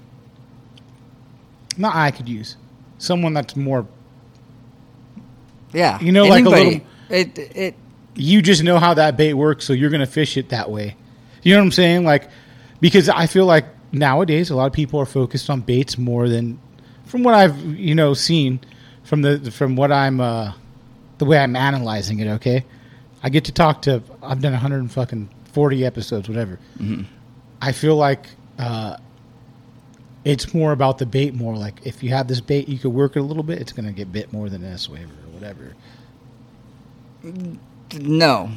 [1.76, 2.56] not i could use
[2.98, 3.86] someone that's more
[5.72, 7.74] Yeah, You know, like a little- It it
[8.16, 10.96] you just know how that bait works, so you're going to fish it that way.
[11.44, 12.04] You know what I'm saying?
[12.04, 12.28] Like,
[12.80, 16.58] because I feel like nowadays a lot of people are focused on baits more than,
[17.04, 18.58] from what I've you know seen,
[19.08, 20.52] from the from what I'm uh,
[21.16, 22.28] the way I'm analyzing it.
[22.28, 22.64] Okay,
[23.22, 24.02] I get to talk to.
[24.22, 26.58] I've done 100 and fucking 40 episodes, whatever.
[27.60, 28.26] I feel like
[28.58, 28.98] uh,
[30.24, 31.34] it's more about the bait.
[31.34, 33.60] More like if you have this bait, you could work it a little bit.
[33.60, 35.74] It's going to get bit more than S-Waver or whatever.
[37.94, 38.50] no.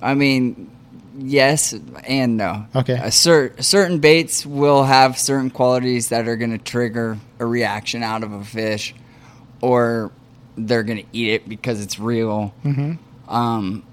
[0.00, 0.70] I mean,
[1.16, 1.74] yes
[2.04, 2.66] and no.
[2.74, 2.98] Okay.
[3.00, 8.02] A cer- certain baits will have certain qualities that are going to trigger a reaction
[8.02, 8.94] out of a fish,
[9.62, 10.12] or
[10.58, 12.52] they're going to eat it because it's real.
[12.62, 13.34] Mm-hmm.
[13.34, 13.86] Um,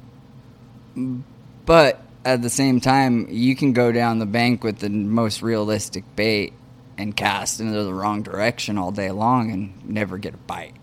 [1.66, 6.04] but at the same time, you can go down the bank with the most realistic
[6.18, 6.52] bait
[6.98, 10.74] and cast into the wrong direction all day long and never get a bite.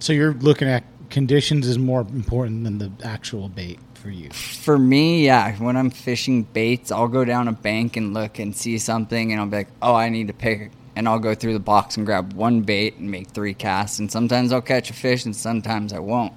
[0.00, 4.30] So you're looking at conditions is more important than the actual bait for you.
[4.30, 8.54] For me, yeah, when I'm fishing baits, I'll go down a bank and look and
[8.54, 10.70] see something, and I'll be like, oh, I need to pick.
[10.98, 14.00] And I'll go through the box and grab one bait and make three casts.
[14.00, 16.32] And sometimes I'll catch a fish, and sometimes I won't.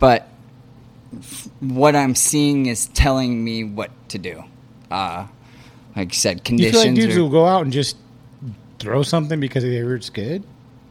[0.00, 0.26] But
[1.60, 4.42] what I'm seeing is telling me what to do.
[4.90, 5.26] Uh,
[5.94, 6.82] like you said, You conditions.
[6.82, 7.96] feel like dudes are- will go out and just
[8.80, 10.42] throw something because they heard it's good?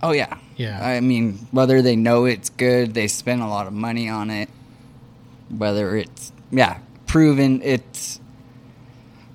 [0.02, 0.80] Oh yeah, Yeah.
[0.86, 4.50] I mean, whether they know it's good, they spend a lot of money on it.
[5.50, 8.20] Whether it's yeah proven, it's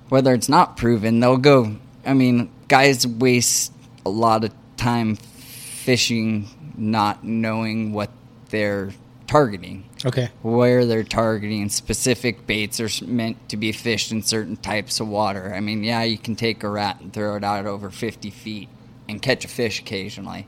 [0.09, 1.75] whether it's not proven, they'll go.
[2.05, 3.73] I mean, guys waste
[4.05, 6.47] a lot of time fishing
[6.77, 8.09] not knowing what
[8.49, 8.91] they're
[9.27, 10.29] targeting Okay.
[10.41, 11.67] where they're targeting.
[11.69, 15.53] Specific baits are meant to be fished in certain types of water.
[15.53, 18.69] I mean, yeah, you can take a rat and throw it out over 50 feet
[19.09, 20.47] and catch a fish occasionally.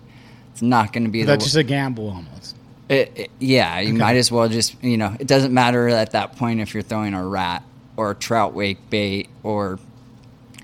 [0.54, 2.56] It's not going to be the That's just a gamble almost.
[2.88, 3.98] it, it- yeah, you Okay.
[3.98, 5.16] might as well just you know.
[5.20, 7.64] It doesn't matter at that point if you're throwing a rat
[7.98, 9.80] or a trout wake bait or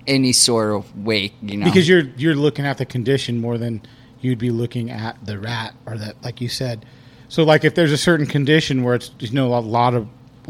[0.08, 1.34] any sort of wake.
[1.42, 3.82] You know, Because you're you're looking at the condition more than
[4.22, 6.86] you'd be looking at the rat or that like you said.
[7.30, 10.08] So like if there's a certain condition where it's you know a lot of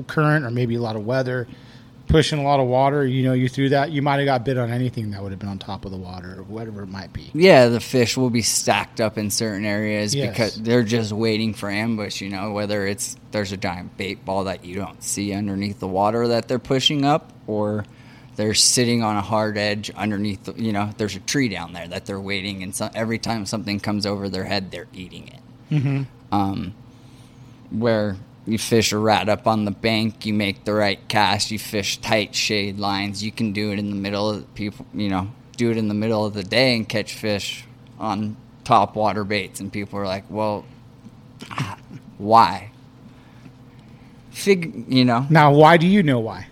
[0.08, 1.48] current or maybe a lot of weather
[2.08, 4.58] pushing a lot of water, you know, you threw that, you might have got bit
[4.58, 7.12] on anything that would have been on top of the water or whatever it might
[7.12, 7.30] be.
[7.34, 10.30] yeah, the fish will be stacked up in certain areas Yes.
[10.30, 12.22] because they're just waiting for ambush.
[12.22, 15.88] You know, whether it's there's a giant bait ball that you don't see underneath the
[15.90, 17.84] water that they're pushing up, or
[18.38, 20.48] they're sitting on a hard edge underneath.
[20.58, 23.80] You know, there's a tree down there that they're waiting, and so, every time something
[23.80, 25.40] comes over their head, they're eating it.
[25.70, 26.04] Mm-hmm.
[26.34, 26.74] um,
[27.72, 28.16] where
[28.46, 31.98] you fish a rat up on the bank, you make the right cast, you fish
[31.98, 33.22] tight shade lines.
[33.22, 35.94] You can do it in the middle of people, you know, do it in the
[35.94, 37.66] middle of the day and catch fish
[38.00, 39.60] on top water baits.
[39.60, 40.64] And people are like, well,
[42.18, 42.72] why?
[44.32, 46.48] Fig, you know, Now, why do you know why?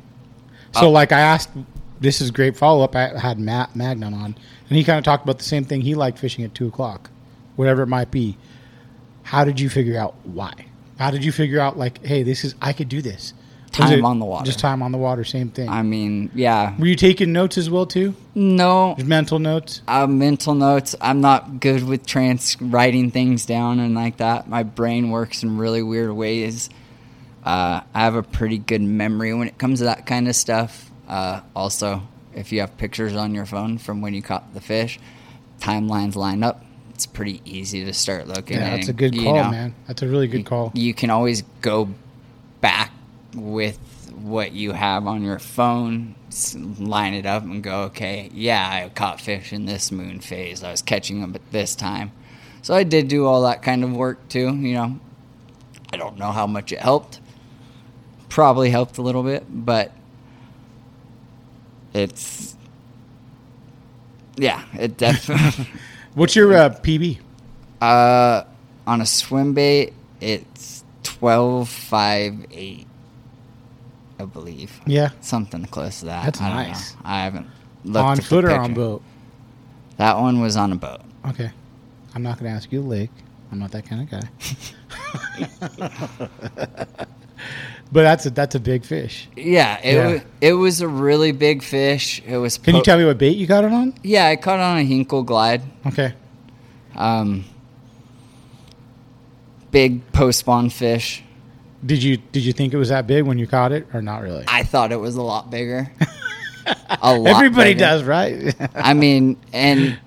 [0.73, 1.51] So, like I asked,
[1.99, 2.95] this is great follow up.
[2.95, 4.35] I had Matt Magnon on,
[4.69, 5.81] and he kind of talked about the same thing.
[5.81, 7.09] He liked fishing at two o'clock,
[7.55, 8.37] whatever it might be.
[9.23, 10.53] How did you figure out why?
[10.99, 13.33] How did you figure out like, hey, this is I could do this?
[13.77, 14.45] Was Time on the water.
[14.45, 15.67] Just time on the water, same thing.
[15.67, 18.15] I mean, yeah, Were you taking notes as well too?
[18.33, 19.81] no, mental notes.
[19.87, 20.95] uh, mental notes.
[21.01, 24.47] I'm not good with trans writing things down and like that.
[24.47, 26.69] My brain works in really weird ways.
[27.43, 30.89] Uh, I have a pretty good memory when it comes to that kind of stuff.
[31.07, 32.01] Uh, also,
[32.33, 34.99] if you have pictures on your phone from when you caught the fish,
[35.59, 36.63] timelines line up.
[36.91, 38.57] It's pretty easy to start looking.
[38.57, 39.51] Yeah, at that's a good call, know.
[39.51, 39.75] man.
[39.87, 40.71] That's a really good call.
[40.73, 41.89] You can always go
[42.61, 42.91] back
[43.35, 43.77] with
[44.13, 46.15] what you have on your phone,
[46.79, 50.63] line it up, and go, okay, yeah, I caught fish in this moon phase.
[50.63, 52.11] I was catching them at this time.
[52.61, 54.55] So I did do all that kind of work too.
[54.55, 54.99] You know,
[55.91, 57.19] I don't know how much it helped.
[58.29, 59.91] Probably helped a little bit, but
[61.95, 62.57] it's
[64.35, 65.69] yeah, it definitely.
[66.13, 67.19] What's your uh, PB?
[67.81, 68.43] Uh,
[68.85, 72.85] on a swim bait, it's twelve five eight,
[74.19, 74.77] I believe.
[74.85, 76.25] Yeah, something close to that.
[76.25, 76.93] That's I nice.
[76.95, 76.99] Know.
[77.05, 77.47] I haven't
[77.85, 79.01] looked on at the foot or on boat?
[79.97, 81.01] That one was on a boat.
[81.29, 81.49] Okay,
[82.13, 83.11] I'm not going to ask you to lake.
[83.51, 84.29] I'm not that kind of guy.
[87.91, 89.27] but that's a that's a big fish.
[89.35, 90.07] Yeah, it Yeah.
[90.07, 92.21] was it was a really big fish.
[92.25, 92.57] It was.
[92.57, 93.93] Can you tell me what bait you got it on?
[94.03, 95.61] Yeah, I caught it on a Hinkle glide.
[95.85, 96.13] Okay.
[96.95, 97.45] Um,
[99.71, 101.23] big post spawn fish.
[101.85, 104.21] Did you did you think it was that big when you caught it or not
[104.23, 104.43] really?
[104.47, 105.91] I thought it was a lot bigger.
[107.01, 107.27] a lot.
[107.35, 107.79] Everybody bigger.
[107.79, 108.55] does, right?
[108.75, 109.99] I mean, and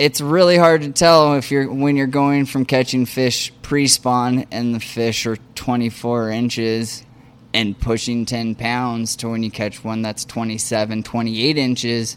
[0.00, 4.74] it's really hard to tell if you're when you're going from catching fish pre-spawn and
[4.74, 7.04] the fish are 24 inches
[7.52, 12.16] and pushing 10 pounds to when you catch one that's 27, 28 inches.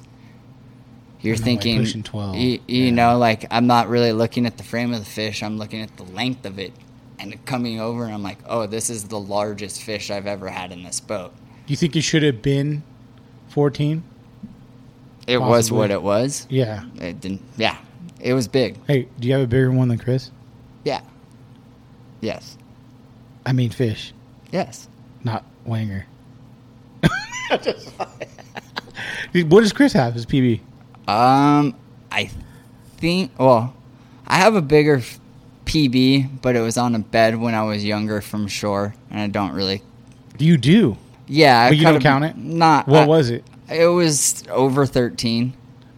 [1.20, 4.46] You're And then, like, thinking, pushing 12, you, you know, like I'm not really looking
[4.46, 5.44] at the frame of the fish.
[5.44, 6.72] I'm looking at the length of it,
[7.20, 10.72] and coming over, and I'm like, oh, this is the largest fish I've ever had
[10.72, 11.34] in this boat.
[11.66, 12.84] Do you think you should have been
[13.50, 14.04] 14?
[15.28, 16.45] It was what it was.
[16.49, 16.84] Yeah.
[16.99, 17.41] It didn't.
[17.57, 17.78] Yeah,
[18.19, 18.78] it was big.
[18.88, 20.32] Hey, do you have a bigger one than Chris?
[20.84, 21.01] Yeah.
[22.21, 22.57] Yes.
[23.45, 24.13] I mean fish,
[24.51, 24.88] Yes.
[25.24, 26.03] not Wanger.
[29.34, 30.13] what does Chris have?
[30.13, 30.59] His PB?
[31.07, 31.76] Um,
[32.11, 32.30] I
[32.97, 33.32] think.
[33.38, 33.74] Well,
[34.28, 35.19] I have a bigger f-
[35.65, 39.28] PB, but it was on a bed when I was younger from shore, and I
[39.28, 39.82] don't really.
[40.39, 40.97] You do.
[41.28, 42.38] Yeah, I But you caught don't count it?
[42.38, 42.88] Not.
[42.88, 43.43] What I- was it?
[43.70, 45.53] It was over thirteen.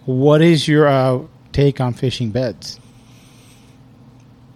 [0.06, 2.80] What is your uh, take on fishing beds?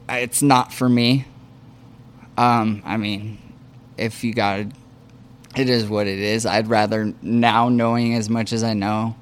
[0.07, 1.25] It's not for me.
[2.37, 3.37] Um, I mean,
[3.97, 4.67] if you got it,
[5.55, 6.45] it is what it is.
[6.45, 9.15] I'd rather now knowing as much as I know.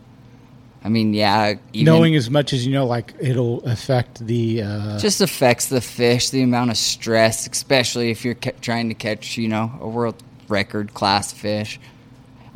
[0.83, 4.61] I mean, yeah, even, Knowing as much as you know, like it'll affect the.
[4.61, 8.95] Uh, just affects the fish, the amount of stress, especially if you're ca- trying to
[8.95, 10.15] catch, you know, a world
[10.47, 11.79] record class fish.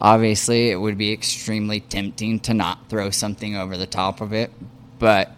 [0.02, 4.52] Obviously, it would be extremely tempting to not throw something over the top of it,
[4.98, 5.32] but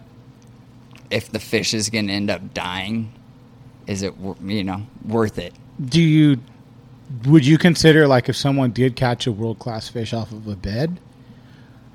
[1.10, 3.12] if the fish is going to end up dying,
[3.86, 5.52] is it you know worth it?
[5.84, 6.38] do you?
[7.26, 10.56] Would you consider like if someone did catch a world class fish off of a
[10.56, 10.98] bed?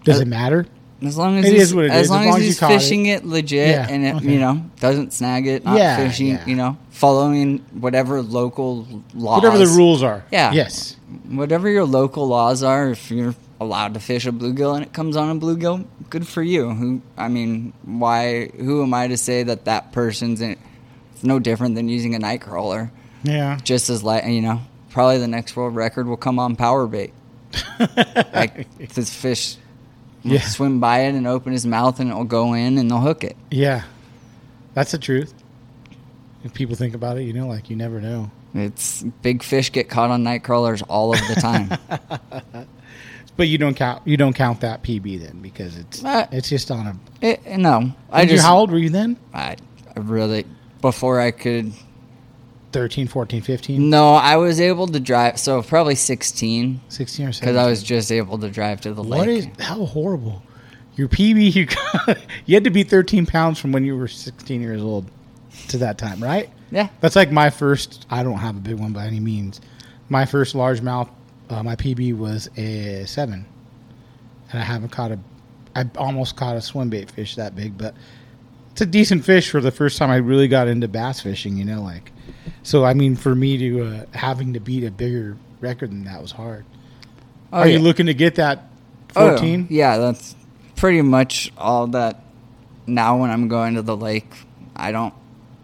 [0.04, 0.68] Does Uh, it matter?
[1.02, 2.60] As long as It he's, is what it as is, long as long as he's
[2.60, 2.80] caught it.
[2.80, 4.34] fishing it, legit Yeah, and it okay.
[4.34, 6.46] you know doesn't snag it, not Yeah, fishing, yeah.
[6.46, 10.26] you know, following whatever local laws, Whatever the rules are.
[10.32, 10.52] Yeah.
[10.52, 10.98] Yes.
[11.30, 12.90] whatever your local laws are.
[12.90, 16.44] If you're allowed to fish a bluegill and it comes on a bluegill, good for
[16.44, 16.70] you.
[16.72, 18.48] Who I mean, why?
[18.58, 20.58] Who am I to say that that person's in,
[21.14, 22.92] it's no different than using a night crawler?
[23.24, 23.58] Yeah.
[23.64, 27.14] Just as like you know, probably the next world record will come on power bait.
[28.34, 29.56] like this fish
[30.24, 30.42] will Yeah.
[30.42, 33.36] swim by it and open his mouth and it'll go in and they'll hook it.
[33.52, 33.84] Yeah.
[34.74, 35.34] That's the truth.
[36.44, 38.32] If people think about it, you know, like you never know.
[38.54, 41.70] It's big fish get caught on night crawlers all of the time.
[43.38, 46.70] But you don't count you don't count that PB then because it's Uh, it's just
[46.72, 49.16] on a it, no, I just how old were you then?
[49.34, 49.56] I,
[49.96, 50.46] I really
[50.82, 51.72] before I could
[52.72, 55.40] 13, 14, 15, No, I was able to drive.
[55.40, 57.40] So probably 16 16 or 17.
[57.54, 59.20] because I was just able to drive to the lake.
[59.20, 60.44] What is how horrible?
[60.96, 64.62] Your PB you got, you had to be 13 pounds from when you were 16
[64.62, 65.10] years old
[65.70, 66.50] to that time, right?
[66.72, 66.90] Yeah.
[67.02, 68.06] That's like my first.
[68.10, 69.60] I don't have a big one by any means.
[70.10, 71.10] My first largemouth,
[71.50, 73.46] uh, my PB was a seven,
[74.52, 75.20] and I haven't caught a.
[75.76, 77.96] I almost caught a swim bait fish that big, but
[78.72, 81.58] it's a decent fish for the first time I really got into bass fishing.
[81.58, 82.12] You know, like
[82.64, 82.86] so.
[82.86, 86.32] I mean, for me to uh, having to beat a bigger record than that was
[86.32, 86.66] hard.
[87.52, 88.66] Oh, Are you looking to get that
[89.16, 89.68] Oh, 14?
[89.72, 90.36] yeah, that's
[90.76, 92.24] pretty much all that.
[92.86, 94.32] Now, when I'm going to the lake,
[94.76, 95.14] I don't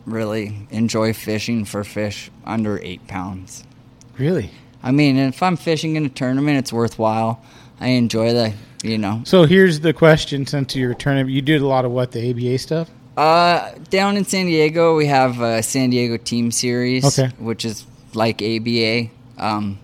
[0.05, 3.63] really enjoy fishing for fish under eight pounds.
[4.17, 4.49] Really?
[4.83, 7.41] I mean, if I'm fishing in a tournament, it's worthwhile.
[7.79, 8.53] I enjoy the,
[8.85, 9.21] you know.
[9.25, 12.57] So here's the question: Since you're tournament, you did a lot of what the ABA
[12.59, 12.89] stuff.
[13.17, 17.33] Uh, down in San Diego, we have a San Diego Team Series, Okay.
[17.39, 19.79] which is like ABA, um,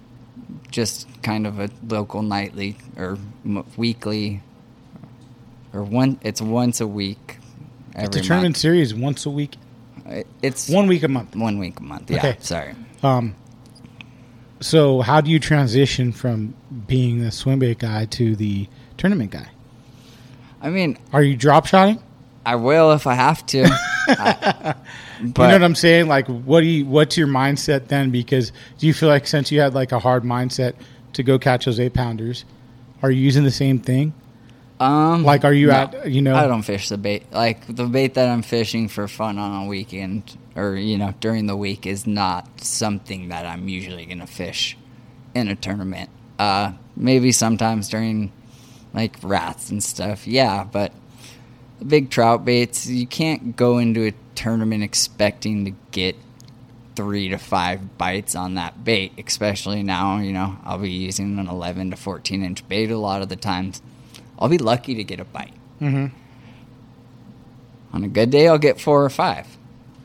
[0.70, 4.42] just kind of a local nightly or m- weekly,
[5.74, 6.20] or one.
[6.24, 7.38] It's once a week.
[7.96, 8.58] Every It's a tournament month.
[8.58, 9.56] series once a week,
[10.06, 11.36] Uh, It's one week a month.
[11.36, 12.10] one week a month.
[12.10, 12.36] Yeah, Okay.
[12.40, 12.74] sorry.
[13.04, 13.36] Um,
[14.60, 16.54] so how do you transition from
[16.88, 18.68] being the swim bait guy to the
[19.02, 19.50] tournament guy?
[20.62, 22.00] I mean, Are you drop shotting?
[22.46, 23.66] I will if I have to.
[24.08, 24.76] I-
[25.20, 26.08] you know what I'm saying?
[26.08, 26.86] Like, what do you?
[26.88, 28.10] What's your mindset then?
[28.10, 30.74] Because do you feel like since you had like a hard mindset
[31.14, 32.44] to go catch those eight pounders,
[33.04, 34.14] are you using the same thing?
[34.80, 36.34] um, Like, are you no, at you know?
[36.36, 37.32] I don't fish the bait.
[37.32, 41.46] Like the bait that I'm fishing for fun on a weekend or you know during
[41.46, 44.76] the week is not something that I'm usually gonna fish
[45.36, 46.10] in a tournament.
[46.40, 48.32] Uh, maybe sometimes during
[48.94, 50.28] like rats and stuff.
[50.28, 50.92] Yeah, but
[51.86, 56.16] big trout baits, you can't go into a tournament expecting to get
[56.96, 61.48] three to five bites on that bait, especially now, you know, I'll be using an
[61.48, 63.82] 11 to 14 inch bait a lot of the times.
[64.38, 65.54] I'll be lucky to get a bite.
[65.80, 66.08] Mm-hmm.
[67.94, 69.48] On a good day, I'll get four or five.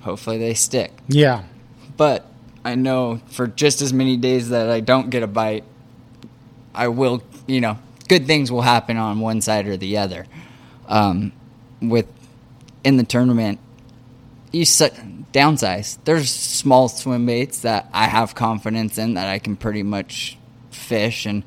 [0.01, 0.93] Hopefully, they stick.
[1.09, 1.45] Yeah.
[1.97, 2.27] But
[2.65, 5.65] I know for just as many days that I don't get a bite,
[6.75, 10.27] I will, you know, good things will happen on one side or the other.
[10.89, 11.33] Um,
[11.81, 12.07] with
[12.85, 13.59] in the tournament,
[14.53, 14.95] you set
[15.33, 15.99] downsize.
[16.05, 20.39] There's small swim baits that I have confidence in that I can pretty much
[20.71, 21.43] fish, and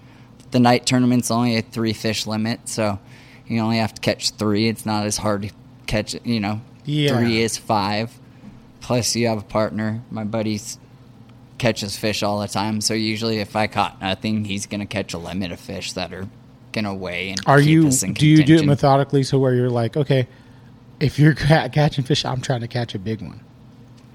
[0.51, 2.99] the night tournament's only a three fish limit, so
[3.47, 4.68] you only have to catch three.
[4.68, 5.51] It's not as hard to
[5.88, 6.62] catch, you know.
[6.86, 7.18] Yeah.
[7.18, 8.18] Three is five.
[8.82, 10.01] Plus, you have a partner.
[10.10, 10.78] My buddy's
[11.57, 15.18] catches fish all the time, so usually if I caught nothing, he's gonna catch a
[15.18, 16.28] limit of fish that are
[16.72, 17.88] gonna weigh and Are you?
[17.88, 19.24] in Do you do it methodically?
[19.24, 20.28] So where you're like, okay,
[21.00, 23.40] if you're ca- catching fish, I'm trying to catch a big one.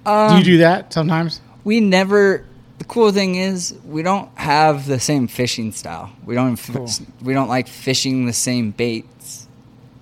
[0.04, 1.40] do Um, you do that sometimes?
[1.64, 2.44] we never
[2.78, 6.88] the cool thing is we don't have the same fishing style we don't Cool.
[7.22, 9.46] we don't like fishing the same baits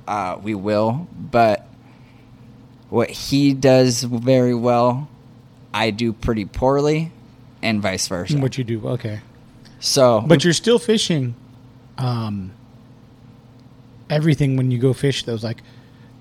[0.08, 1.66] uh, we will but
[2.88, 5.08] what he does very well
[5.72, 7.12] i do pretty poorly
[7.62, 8.88] and vice versa What you do?
[8.88, 9.20] Okay.
[9.78, 11.34] so But you're still fishing
[11.98, 12.52] um,
[14.10, 15.24] everything when you go fish.
[15.24, 15.62] Those like,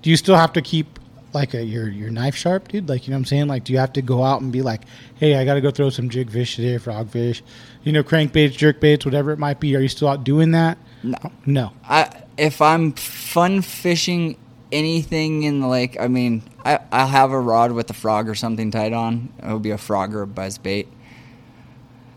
[0.02, 0.98] do you still have to keep
[1.34, 2.88] like a, your your knife sharp, dude?
[2.88, 3.48] Like you know what I'm saying?
[3.48, 4.82] Like, do you have to go out and be like,
[5.16, 7.42] hey, I got to go throw some jig fish today, frog fish,
[7.82, 9.76] you know, crankbaits, jerk baits, whatever it might be?
[9.76, 10.78] Are you still out doing that?
[11.02, 11.32] No.
[11.46, 11.72] No.
[11.84, 14.36] I if I'm fun fishing
[14.70, 18.34] anything in the lake, I mean, I I'll have a rod with a frog or
[18.34, 19.32] something tied on.
[19.42, 20.88] It'll be a frog or a buzz bait.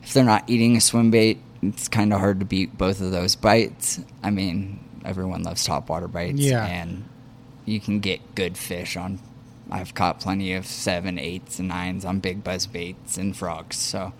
[0.03, 1.39] If they're not eating a swim bait,
[1.69, 3.99] it's kind of hard to beat both of those bites.
[4.23, 6.65] I mean, everyone loves topwater bites, Yeah.
[6.65, 7.03] and
[7.65, 9.19] you can get good fish on.
[9.71, 13.77] I've caught plenty of seven, eights, and nines on big buzz baits and frogs.
[13.77, 14.13] So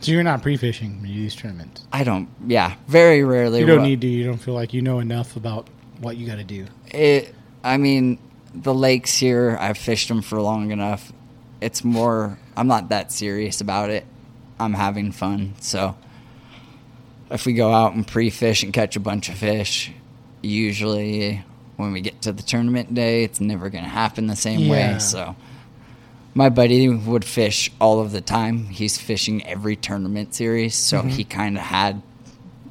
[0.00, 1.86] So you're not pre-fishing when you do these tournaments.
[1.92, 2.28] I don't.
[2.46, 3.60] Yeah, very rarely.
[3.60, 4.06] You don't will- need to.
[4.06, 5.68] You don't feel like you know enough about
[6.00, 6.66] what you got to do?
[6.88, 7.34] It.
[7.64, 8.18] I mean,
[8.54, 9.56] the lakes here.
[9.60, 11.12] I've fished them for long enough.
[11.60, 12.38] It's more.
[12.56, 14.06] I'm not that serious about it.
[14.60, 15.54] I'm having fun.
[15.60, 15.96] So
[17.30, 19.92] if we go out and pre-fish and catch a bunch of fish,
[20.42, 21.44] usually
[21.76, 24.70] when we get to the tournament day, it's never going to happen the same Yeah.
[24.70, 24.98] way.
[24.98, 25.36] So
[26.34, 28.66] my buddy would fish all of the time.
[28.66, 31.08] He's fishing every tournament series, so mm-hmm.
[31.08, 32.02] he kind of had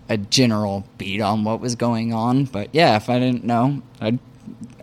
[0.07, 2.45] a general beat on what was going on.
[2.45, 4.19] But yeah, if I didn't know, I'd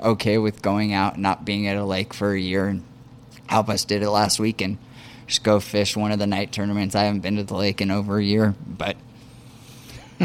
[0.01, 2.67] okay with going out and not being at a lake for a year.
[2.67, 2.83] And
[3.49, 4.79] Albus did it last week and
[5.27, 6.95] just go fish one of the night tournaments.
[6.95, 8.97] I haven't been to the lake in over a year, but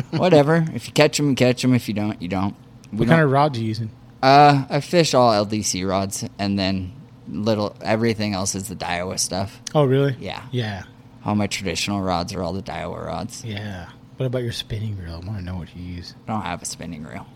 [0.11, 0.65] whatever.
[0.73, 1.73] if you catch them, you catch them.
[1.73, 2.55] If you don't, you don't.
[2.91, 3.91] We What kind of rods are you using?
[4.23, 6.93] uh, I fish all LDC rods, and then
[7.29, 9.61] little everything else is the Daiwa stuff.
[9.75, 10.15] Oh, really?
[10.19, 10.43] Yeah.
[10.51, 10.83] Yeah.
[11.25, 13.43] All my traditional rods are all the Daiwa rods.
[13.43, 13.89] Yeah.
[14.15, 15.21] What about your spinning reel?
[15.21, 16.15] I want to know what you use.
[16.27, 17.27] I don't have a spinning reel.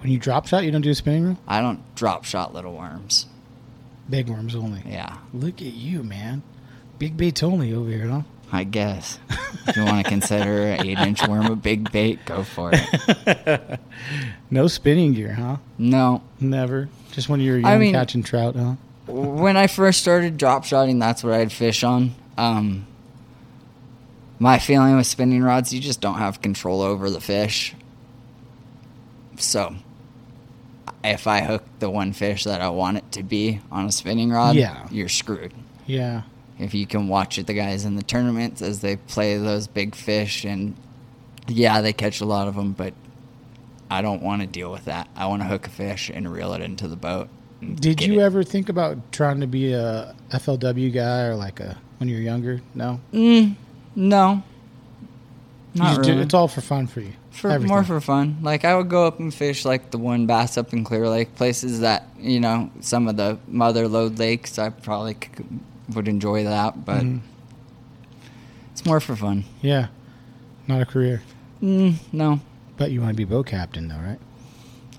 [0.00, 1.38] When you drop shot, you don't do a spinning reel?
[1.48, 3.26] I don't drop shot little worms.
[4.08, 4.82] Big worms only.
[4.86, 6.42] Yeah, Look at you, man.
[6.98, 8.22] Big baits only over here, huh?
[8.52, 9.18] I guess.
[9.68, 13.80] if you want to consider an eight inch worm a big bait, go for it.
[14.52, 15.58] No spinning gear, huh?
[15.78, 16.22] No.
[16.40, 16.88] Never.
[17.12, 18.74] Just when you were young I mean- catching trout, huh?
[19.06, 22.14] when I first started drop shotting, that's what I'd fish on.
[22.36, 22.86] Um,
[24.40, 27.74] my feeling with spinning rods, you just don't have control over the fish.
[29.36, 29.74] So,
[31.04, 34.30] if I hook the one fish that I want it to be on a spinning
[34.30, 34.86] rod, Yeah.
[34.90, 35.52] you're screwed.
[35.86, 36.22] Yeah.
[36.60, 39.94] If you can watch it, the guys in the tournaments as they play those big
[39.94, 40.76] fish, and
[41.48, 42.92] yeah, they catch a lot of them, but
[43.90, 45.08] I don't want to deal with that.
[45.16, 47.28] I want to hook a fish and reel it into the boat.
[47.76, 48.22] Did you it.
[48.24, 52.22] ever think about trying to be a FLW guy or like a when you were
[52.22, 52.60] younger?
[52.74, 53.00] No.
[53.12, 53.56] Mm,
[53.96, 54.42] no.
[55.74, 56.22] You Not just do- really.
[56.22, 57.12] it's all for fun for you.
[57.30, 57.68] for Everything.
[57.68, 58.38] more for fun.
[58.42, 61.34] Like I would go up and fish like the one bass up in Clear Lake,
[61.36, 64.58] places that you know some of the Mother Lode lakes.
[64.58, 65.44] I probably c-
[65.94, 67.18] would enjoy that, but Mm-hmm.
[68.72, 69.44] it's more for fun.
[69.62, 69.88] Yeah.
[70.66, 71.22] Not a career.
[71.62, 72.40] Mm, no,
[72.76, 74.18] But you want to be boat captain though, right?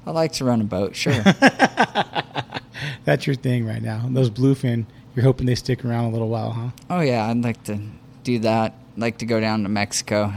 [0.05, 0.95] I like to run a boat.
[0.95, 1.13] Sure.
[3.05, 4.05] That's your thing right now.
[4.09, 4.85] Those bluefin,
[5.15, 6.69] you're hoping they stick around a little while, huh?
[6.89, 7.79] oh yeah, I'd like to
[8.23, 8.75] do that.
[8.97, 10.33] like to go down to Mexico.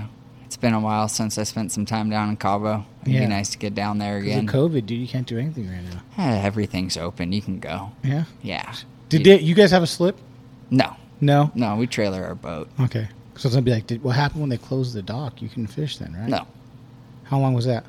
[0.47, 2.87] It's been a while since I spent some time down in Cabo.
[3.03, 3.21] It'd Yeah.
[3.21, 4.47] be nice to get down there again.
[4.47, 6.03] COVID, dude, you can't do anything right now.
[6.17, 7.33] Eh, everything's open.
[7.33, 7.91] You can go.
[8.03, 8.25] Yeah.
[8.43, 8.73] Yeah.
[9.09, 10.17] Did they, you guys have a slip?
[10.77, 11.51] No, No.
[11.55, 11.77] no.
[11.77, 12.69] We trailer our boat.
[12.81, 13.09] Okay.
[13.37, 15.41] So it's gonna be like, did, what happened when they closed the dock?
[15.43, 16.29] You can fish then, right?
[16.29, 16.47] No.
[17.25, 17.85] How long was that?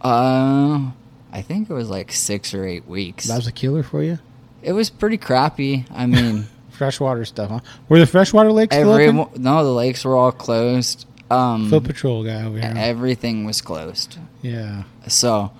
[0.00, 0.90] Uh,
[1.32, 3.26] I think it was like six or eight weeks.
[3.28, 4.18] That was a killer for you.
[4.62, 5.84] It was pretty crappy.
[5.92, 7.60] I mean, Freshwater stuff, huh?
[7.88, 9.42] Were the freshwater lakes still every open?
[9.42, 11.06] no, the lakes were all closed.
[11.30, 12.74] Um, Foot patrol guy over here.
[12.76, 14.18] everything was closed.
[14.42, 14.82] yeah.
[15.06, 15.52] So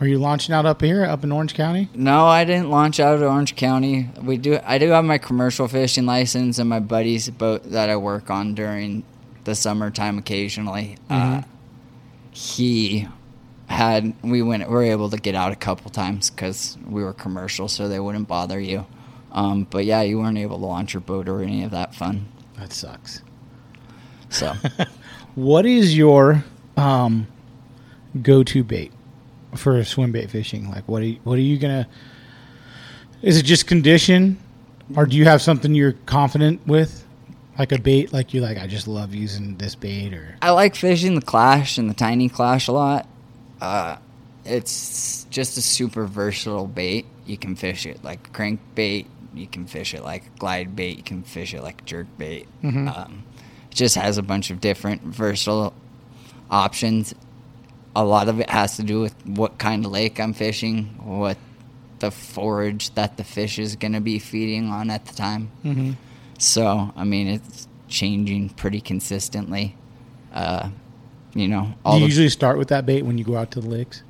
[0.00, 1.88] Are you launching out up here, up in Orange County?
[1.94, 4.10] no, I didn't launch out of Orange County.
[4.20, 4.58] We do.
[4.64, 8.54] I do have my commercial fishing license and my buddy's boat that I work on
[8.54, 9.04] during
[9.44, 10.98] the summertime occasionally.
[11.08, 11.42] Uh,
[12.32, 13.06] he
[13.68, 17.12] had we went we were able to get out a couple times because we were
[17.12, 18.86] commercial, so they wouldn't bother you.
[19.30, 22.26] Um, but yeah, you weren't able to launch your boat or any of that fun.
[22.58, 23.22] That sucks.
[24.28, 24.54] So
[25.34, 26.44] What is your
[26.76, 27.26] um,
[28.22, 28.92] go-to bait
[29.56, 30.70] for swim bait fishing?
[30.70, 31.88] Like, what are you, what are you gonna?
[33.22, 34.38] Is it just condition,
[34.94, 37.06] or do you have something you're confident with,
[37.58, 38.12] like a bait?
[38.12, 41.78] Like you like, I just love using this bait, or I like fishing the Klash
[41.78, 43.08] and the Tiny Klash a lot.
[43.60, 43.96] Uh,
[44.44, 47.06] it's just a super versatile bait.
[47.24, 49.06] You can fish it like crank bait.
[49.32, 50.98] You can fish it like glide bait.
[50.98, 52.46] You can fish it like jerk bait.
[52.88, 53.24] Um,
[53.70, 55.72] it just has a bunch of different versatile
[56.50, 57.14] options.
[57.96, 61.38] A lot of it has to do with what kind of lake I'm fishing, what
[62.00, 65.50] the forage that the fish is going to be feeding on at the time.
[65.64, 65.92] Mm-hmm.
[66.38, 69.76] So, I mean, it's changing pretty consistently.
[70.32, 70.70] Uh,
[71.34, 73.60] you know, all do you usually start with that bait when you go out to
[73.60, 74.02] the lakes?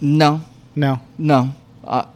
[0.00, 0.40] no,
[0.74, 1.00] No.
[1.18, 1.54] no.
[1.84, 2.06] Uh,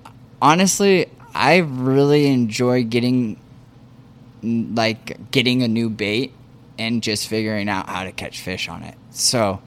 [0.42, 3.38] honestly, I really enjoy getting
[4.42, 6.32] like getting a new bait
[6.78, 8.96] and just figuring out how to catch fish on it.
[9.10, 9.60] So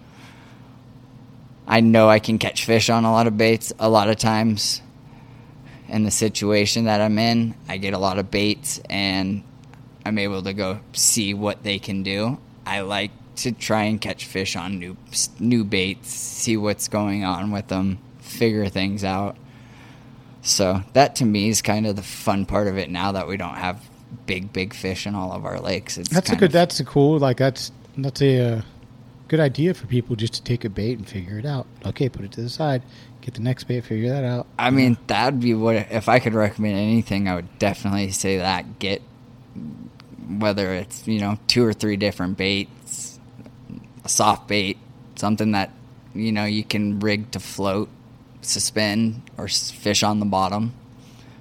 [1.67, 4.81] I know I can catch fish on a lot of baits a lot of times.
[5.87, 9.43] In the situation that I'm in, I get a lot of baits and
[10.05, 12.39] I'm able to go see what they can do.
[12.65, 14.97] I like to try and catch fish on new
[15.39, 19.35] new baits, see what's going on with them, figure things out.
[20.41, 23.37] So that to me is kind of the fun part of it now that we
[23.37, 23.81] don't have
[24.25, 25.97] big big fish in all of our lakes.
[25.97, 26.47] It's That's a good.
[26.49, 27.19] of- That's a cool.
[27.19, 28.61] Like that's that's a uh,
[29.33, 31.65] good idea for people just to take a bait and figure it out.
[31.83, 32.83] Okay, put it to the side,
[33.21, 34.45] get the next bait, figure that out.
[34.59, 38.77] I mean, that'd be what if I could recommend anything, I would definitely say that
[38.77, 39.01] get
[40.27, 43.19] whether it's you know two or three different baits,
[44.05, 44.77] a soft bait,
[45.15, 45.71] something that
[46.13, 47.89] you know you can rig to float,
[48.41, 50.73] suspend, or fish on the bottom.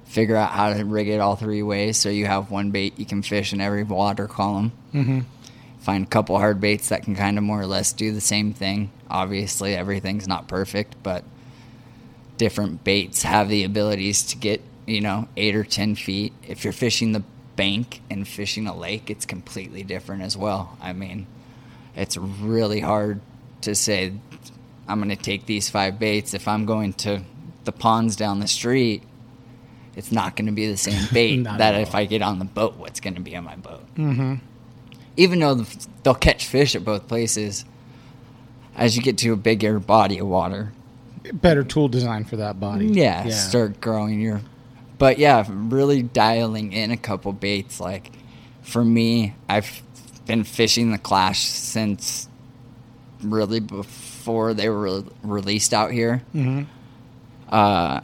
[0.06, 3.04] Figure out how to rig it all three ways so you have one bait you
[3.04, 4.72] can fish in every water column.
[4.94, 5.20] Mm-hmm.
[5.82, 8.54] Find a couple hard baits that can kind of more or less do the same
[8.54, 8.92] thing.
[9.10, 11.24] Obviously, everything's not perfect, but
[12.36, 16.32] different baits have the abilities to get you know eight or ten feet.
[16.46, 17.24] If you're fishing the
[17.56, 20.78] bank and fishing a lake, it's completely different as well.
[20.80, 21.26] I mean,
[21.96, 23.20] it's really hard
[23.62, 24.12] to say
[24.86, 27.22] I'm going to take these five baits if I'm going to
[27.64, 29.02] the ponds down the street.
[29.94, 32.76] It's not going to be the same bait that if I get on the boat,
[32.76, 33.94] what's going to be on my boat.
[33.96, 34.34] Mm-hmm.
[35.16, 35.64] Even though
[36.02, 37.64] they'll catch fish at both places,
[38.76, 40.72] as you get to a bigger body of water,
[41.34, 42.86] Better tool design for that body.
[42.86, 44.40] yeah, start growing your.
[44.98, 47.78] But yeah, really dialing in a couple baits.
[47.78, 48.10] Like
[48.62, 49.82] for me, I've
[50.26, 52.28] been fishing the Klash since
[53.22, 56.18] really before they were released out here.
[56.32, 56.62] hmm
[57.48, 58.00] Uh,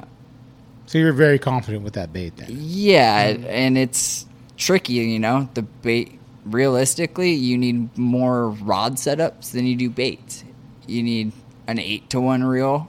[0.87, 2.49] So you're very confident with that bait then.
[2.61, 5.49] yeah, and it's tricky, you know.
[5.55, 10.45] The bait, realistically, you need more rod setups than you do baits.
[10.87, 11.33] You need
[11.67, 12.89] an eight to one reel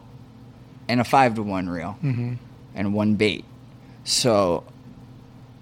[0.88, 2.34] and a five to one reel Mm-hmm.
[2.76, 3.46] and one bait.
[4.04, 4.64] So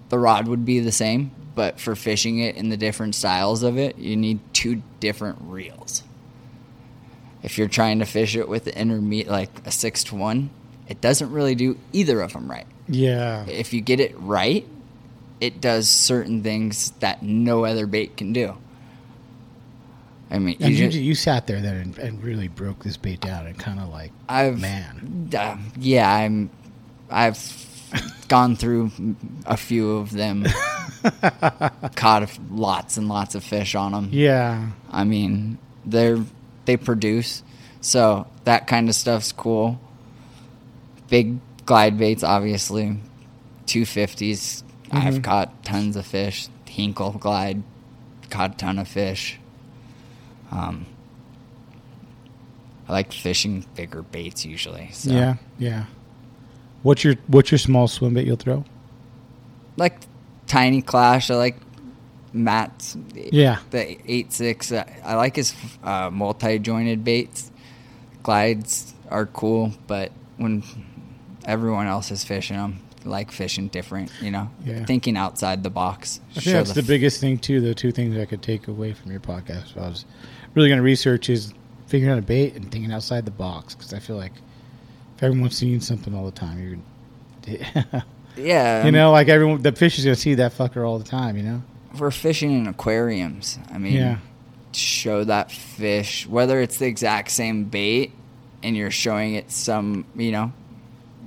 [0.08, 3.76] the rod would be the same, but for fishing it in the different styles of
[3.78, 6.02] it, you need two different reels.
[7.42, 10.50] If you're trying to fish it with the intermediate, like a six to one,
[10.88, 13.44] it doesn't really do either of them right Yeah.
[13.46, 14.66] if you get it right,
[15.40, 18.56] it does certain things that no other bait can do.
[20.30, 23.46] I mean, you you, you sat there then and, and really broke this bait down
[23.46, 25.30] and kind of like, I've man.
[25.34, 26.50] uh, yeah, I'm
[27.10, 27.38] I've
[28.28, 28.90] gone through
[29.46, 30.44] a few of them,
[31.96, 34.10] caught lots and lots of fish on them.
[34.12, 34.70] Yeah.
[34.90, 36.22] I mean, they're
[36.66, 37.42] they produce,
[37.80, 39.80] so that kind of stuff's cool.
[41.08, 42.98] Big glide baits, obviously,
[43.64, 44.62] two fifties.
[44.90, 45.24] I've Mhm.
[45.24, 46.48] caught tons of fish.
[46.66, 47.62] Hinkle glide,
[48.30, 49.38] caught a ton of fish.
[50.50, 50.86] Um,
[52.88, 54.90] I like fishing bigger baits usually.
[54.92, 55.10] So.
[55.12, 55.34] Yeah.
[55.58, 55.84] Yeah.
[56.82, 58.64] What's your What's your small swim bait you'll throw?
[59.76, 59.96] like
[60.46, 61.30] tiny Klash.
[61.30, 61.56] I like
[62.32, 62.96] Matt's.
[63.14, 63.58] Yeah.
[63.70, 64.72] the eight six.
[64.72, 67.50] I I like his uh, multi jointed baits.
[68.22, 70.62] Glides are cool, but when
[71.44, 74.10] everyone else is fishing them, like fishing different.
[74.20, 74.84] You know, Yeah.
[74.84, 76.20] thinking outside the box.
[76.36, 77.60] I think that's the f- biggest thing too.
[77.60, 80.04] The two things I could take away from your podcast, I was
[80.54, 81.52] really going to research, is
[81.86, 83.74] figuring out a bait and thinking outside the box.
[83.74, 84.32] Because I feel like
[85.16, 86.78] if everyone's seeing something all the time, you're,
[88.36, 90.98] Yeah, you um, know, like everyone, the fish is going to see that fucker all
[90.98, 91.36] the time.
[91.36, 91.62] You know.
[91.98, 93.58] we're fishing in aquariums.
[93.72, 94.18] I mean, Yeah.
[94.72, 98.12] show that fish whether it's the exact same bait
[98.62, 100.52] and you're showing it some, you know,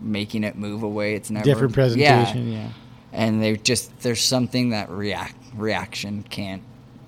[0.01, 1.15] making it move away.
[1.15, 2.69] It's never Different presentation, yeah.
[3.13, 6.63] And they just there's something that react reaction can't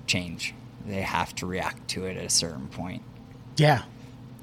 [0.06, 0.54] change.
[0.86, 3.02] They have to react to it at a certain point.
[3.56, 3.82] Yeah,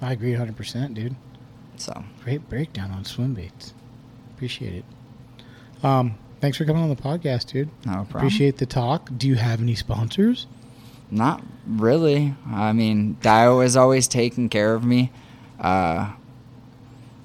[0.01, 1.15] I agree 100, percent dude.
[1.77, 3.73] So Great breakdown on swim baits.
[4.31, 4.85] Appreciate it.
[5.83, 7.69] Um, thanks for coming on the podcast, dude.
[7.85, 8.17] No problem.
[8.17, 9.09] Appreciate the talk.
[9.17, 10.47] Do you have any sponsors?
[11.09, 12.35] Not really.
[12.47, 15.11] I mean, Daiwa is always taking care of me.
[15.59, 16.11] Uh,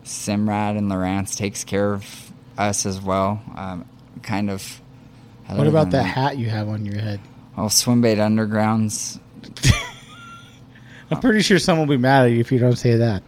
[0.06, 3.42] Simrad and Lowrance takes care of us as well.
[3.56, 3.84] Um,
[4.22, 4.80] kind of.
[5.48, 7.20] what about that hat you have on your head?
[7.56, 9.18] Well, Swimbait Undergrounds,
[11.10, 13.22] I'm pretty sure someone will be mad at you if you don't say that.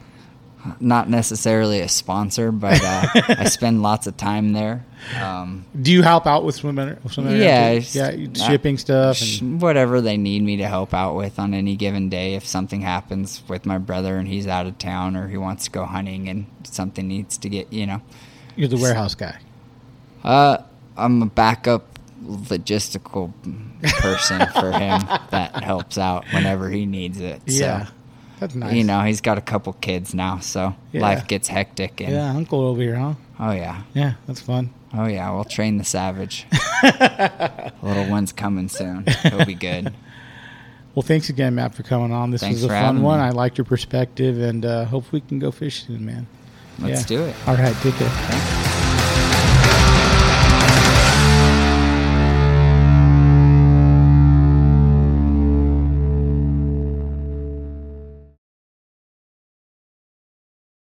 [0.80, 3.06] Not necessarily a sponsor, but uh,
[3.38, 4.84] I spend lots of time there.
[5.22, 6.76] Um, Do you help out with swim?
[7.08, 9.16] swim yeah, yeah, shipping stuff.
[9.16, 12.34] sh- And, whatever they need me to help out with on any given day.
[12.34, 15.70] If something happens with my brother and he's out of town or he wants to
[15.70, 18.02] go hunting and something needs to get, you know,
[18.56, 19.38] you're the warehouse guy.
[20.24, 20.58] uh,
[20.96, 21.84] I'm a backup
[22.24, 23.32] logistical
[24.00, 25.00] person for him
[25.30, 27.40] that helps out whenever he needs it.
[27.48, 27.86] So, Yeah,
[28.40, 28.74] that's nice.
[28.74, 31.02] You know, he's got a couple kids now, so Yeah.
[31.02, 32.00] life gets hectic.
[32.00, 33.14] And, yeah, uncle over here, huh?
[33.40, 33.82] Oh yeah.
[33.94, 34.70] Yeah, that's fun.
[34.94, 36.46] Oh yeah, we'll train the savage.
[37.82, 39.04] Little one's coming soon.
[39.22, 39.92] He'll be good.
[40.94, 42.32] Well, thanks again, Matt, for coming on.
[42.32, 43.20] This Thanks was a fun one.
[43.20, 43.26] me.
[43.26, 46.26] I liked your perspective, and uh, hope we can go fishing, man.
[46.80, 47.18] Let's Yeah.
[47.18, 47.36] do it.
[47.46, 48.08] All right, take care.
[48.08, 48.57] Thanks.